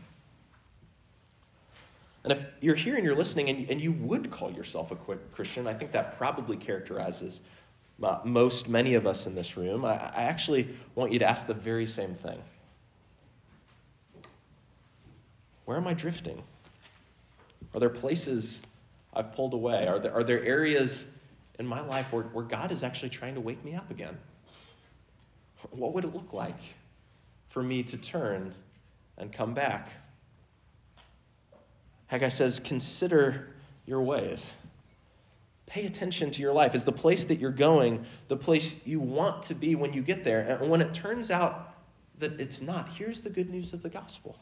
And 2.24 2.32
if 2.32 2.44
you're 2.60 2.76
here 2.76 2.94
and 2.94 3.04
you're 3.04 3.16
listening 3.16 3.48
and, 3.48 3.70
and 3.70 3.80
you 3.80 3.92
would 3.92 4.30
call 4.30 4.50
yourself 4.50 4.92
a 4.92 4.96
quick 4.96 5.32
Christian, 5.32 5.66
I 5.66 5.74
think 5.74 5.92
that 5.92 6.16
probably 6.16 6.56
characterizes 6.56 7.40
most, 8.24 8.68
many 8.68 8.94
of 8.94 9.06
us 9.06 9.26
in 9.26 9.34
this 9.34 9.56
room. 9.56 9.84
I, 9.84 9.94
I 9.94 10.22
actually 10.24 10.68
want 10.94 11.12
you 11.12 11.18
to 11.20 11.28
ask 11.28 11.46
the 11.46 11.54
very 11.54 11.86
same 11.86 12.14
thing 12.14 12.40
Where 15.64 15.76
am 15.76 15.86
I 15.86 15.94
drifting? 15.94 16.42
Are 17.74 17.80
there 17.80 17.88
places 17.88 18.60
I've 19.14 19.32
pulled 19.34 19.54
away? 19.54 19.86
Are 19.86 19.98
there, 19.98 20.12
are 20.12 20.24
there 20.24 20.44
areas 20.44 21.06
in 21.58 21.66
my 21.66 21.80
life 21.80 22.12
where, 22.12 22.24
where 22.24 22.44
God 22.44 22.72
is 22.72 22.82
actually 22.82 23.10
trying 23.10 23.34
to 23.34 23.40
wake 23.40 23.64
me 23.64 23.74
up 23.74 23.90
again? 23.90 24.18
What 25.70 25.94
would 25.94 26.04
it 26.04 26.12
look 26.12 26.32
like 26.32 26.58
for 27.48 27.62
me 27.62 27.82
to 27.84 27.96
turn 27.96 28.54
and 29.16 29.32
come 29.32 29.54
back? 29.54 29.88
Haggai 32.12 32.28
says, 32.28 32.60
Consider 32.60 33.48
your 33.86 34.02
ways. 34.02 34.56
Pay 35.64 35.86
attention 35.86 36.30
to 36.32 36.42
your 36.42 36.52
life. 36.52 36.74
Is 36.74 36.84
the 36.84 36.92
place 36.92 37.24
that 37.24 37.36
you're 37.36 37.50
going 37.50 38.04
the 38.28 38.36
place 38.36 38.78
you 38.86 39.00
want 39.00 39.44
to 39.44 39.54
be 39.54 39.74
when 39.74 39.94
you 39.94 40.02
get 40.02 40.22
there? 40.22 40.40
And 40.40 40.68
when 40.68 40.82
it 40.82 40.92
turns 40.92 41.30
out 41.30 41.74
that 42.18 42.38
it's 42.38 42.60
not, 42.60 42.92
here's 42.92 43.22
the 43.22 43.30
good 43.30 43.48
news 43.48 43.72
of 43.72 43.80
the 43.80 43.88
gospel. 43.88 44.36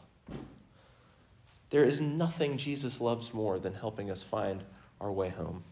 There 1.69 1.85
is 1.85 2.01
nothing 2.01 2.57
Jesus 2.57 2.99
loves 2.99 3.33
more 3.33 3.57
than 3.57 3.73
helping 3.73 4.11
us 4.11 4.21
find 4.21 4.65
our 4.99 5.09
way 5.09 5.29
home. 5.29 5.63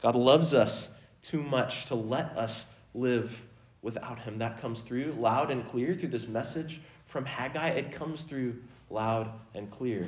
God 0.00 0.14
loves 0.14 0.54
us 0.54 0.90
too 1.22 1.42
much 1.42 1.86
to 1.86 1.96
let 1.96 2.26
us 2.38 2.66
live 2.94 3.42
without 3.82 4.20
Him. 4.20 4.38
That 4.38 4.60
comes 4.60 4.82
through 4.82 5.16
loud 5.18 5.50
and 5.50 5.68
clear 5.68 5.92
through 5.92 6.10
this 6.10 6.28
message 6.28 6.80
from 7.06 7.24
Haggai. 7.24 7.70
It 7.70 7.90
comes 7.90 8.22
through 8.22 8.62
loud 8.90 9.32
and 9.56 9.68
clear 9.72 10.06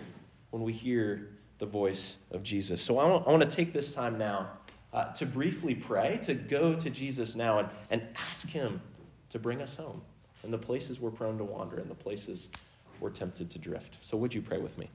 when 0.50 0.62
we 0.62 0.72
hear 0.72 1.28
the 1.58 1.66
voice 1.66 2.16
of 2.30 2.42
Jesus. 2.42 2.80
So 2.82 2.98
I 2.98 3.06
want, 3.06 3.26
I 3.26 3.30
want 3.30 3.42
to 3.42 3.56
take 3.56 3.72
this 3.72 3.94
time 3.94 4.16
now 4.16 4.48
uh, 4.92 5.12
to 5.12 5.26
briefly 5.26 5.74
pray, 5.74 6.18
to 6.22 6.34
go 6.34 6.74
to 6.74 6.90
Jesus 6.90 7.36
now 7.36 7.58
and, 7.58 7.68
and 7.90 8.02
ask 8.28 8.48
Him 8.48 8.80
to 9.30 9.38
bring 9.38 9.60
us 9.60 9.76
home 9.76 10.00
in 10.44 10.50
the 10.50 10.58
places 10.58 11.00
we're 11.00 11.10
prone 11.10 11.38
to 11.38 11.44
wander, 11.44 11.78
in 11.78 11.88
the 11.88 11.94
places 11.94 12.48
we're 13.00 13.10
tempted 13.10 13.50
to 13.50 13.58
drift. 13.58 13.98
So 14.00 14.16
would 14.16 14.32
you 14.32 14.40
pray 14.40 14.58
with 14.58 14.78
me? 14.78 14.88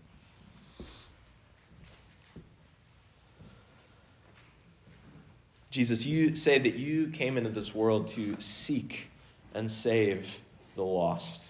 Jesus, 5.70 6.06
you 6.06 6.36
say 6.36 6.60
that 6.60 6.76
you 6.76 7.08
came 7.08 7.36
into 7.36 7.50
this 7.50 7.74
world 7.74 8.08
to 8.10 8.36
seek 8.40 9.10
and 9.56 9.70
save 9.72 10.40
the 10.76 10.84
lost, 10.84 11.48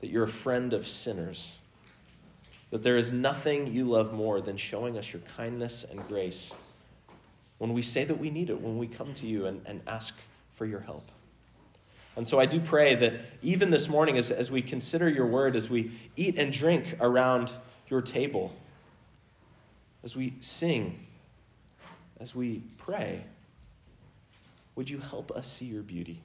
that 0.00 0.10
you're 0.10 0.24
a 0.24 0.28
friend 0.28 0.74
of 0.74 0.86
sinners 0.86 1.52
that 2.72 2.82
there 2.82 2.96
is 2.96 3.12
nothing 3.12 3.66
you 3.66 3.84
love 3.84 4.14
more 4.14 4.40
than 4.40 4.56
showing 4.56 4.96
us 4.96 5.12
your 5.12 5.20
kindness 5.36 5.84
and 5.88 6.08
grace 6.08 6.54
when 7.58 7.74
we 7.74 7.82
say 7.82 8.02
that 8.02 8.18
we 8.18 8.30
need 8.30 8.48
it, 8.48 8.58
when 8.60 8.78
we 8.78 8.86
come 8.86 9.12
to 9.12 9.26
you 9.26 9.44
and, 9.44 9.60
and 9.66 9.82
ask 9.86 10.14
for 10.54 10.64
your 10.64 10.80
help. 10.80 11.06
And 12.16 12.26
so 12.26 12.40
I 12.40 12.46
do 12.46 12.60
pray 12.60 12.94
that 12.94 13.12
even 13.42 13.68
this 13.68 13.90
morning, 13.90 14.16
as, 14.16 14.30
as 14.30 14.50
we 14.50 14.62
consider 14.62 15.06
your 15.06 15.26
word, 15.26 15.54
as 15.54 15.68
we 15.68 15.92
eat 16.16 16.38
and 16.38 16.50
drink 16.50 16.96
around 16.98 17.52
your 17.88 18.00
table, 18.00 18.54
as 20.02 20.16
we 20.16 20.32
sing, 20.40 21.06
as 22.20 22.34
we 22.34 22.62
pray, 22.78 23.22
would 24.76 24.88
you 24.88 24.98
help 24.98 25.30
us 25.30 25.46
see 25.46 25.66
your 25.66 25.82
beauty? 25.82 26.22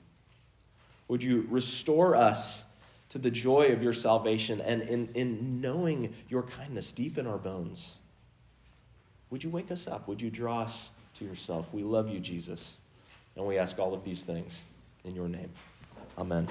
Would 1.10 1.24
you 1.24 1.46
restore 1.50 2.16
us 2.16 2.64
to 3.10 3.18
the 3.18 3.32
joy 3.32 3.68
of 3.68 3.82
your 3.82 3.94
salvation 3.94 4.62
and 4.62 4.82
in, 4.82 5.10
in 5.14 5.62
knowing 5.62 6.14
your 6.30 6.44
kindness 6.44 6.92
deep 6.92 7.18
in 7.18 7.26
our 7.28 7.38
bones. 7.38 7.96
Would 9.30 9.44
you 9.44 9.50
wake 9.50 9.72
us 9.72 9.88
up? 9.88 10.08
Would 10.08 10.22
you 10.22 10.30
draw 10.30 10.62
us 10.62 10.90
to 11.16 11.26
yourself? 11.26 11.74
We 11.74 11.84
love 11.84 12.10
you, 12.10 12.20
Jesus. 12.20 12.76
And 13.36 13.46
we 13.46 13.58
ask 13.58 13.78
all 13.80 13.94
of 13.94 14.04
these 14.04 14.24
things 14.24 14.64
in 15.04 15.16
your 15.16 15.28
name. 15.28 15.50
Amen. 16.18 16.48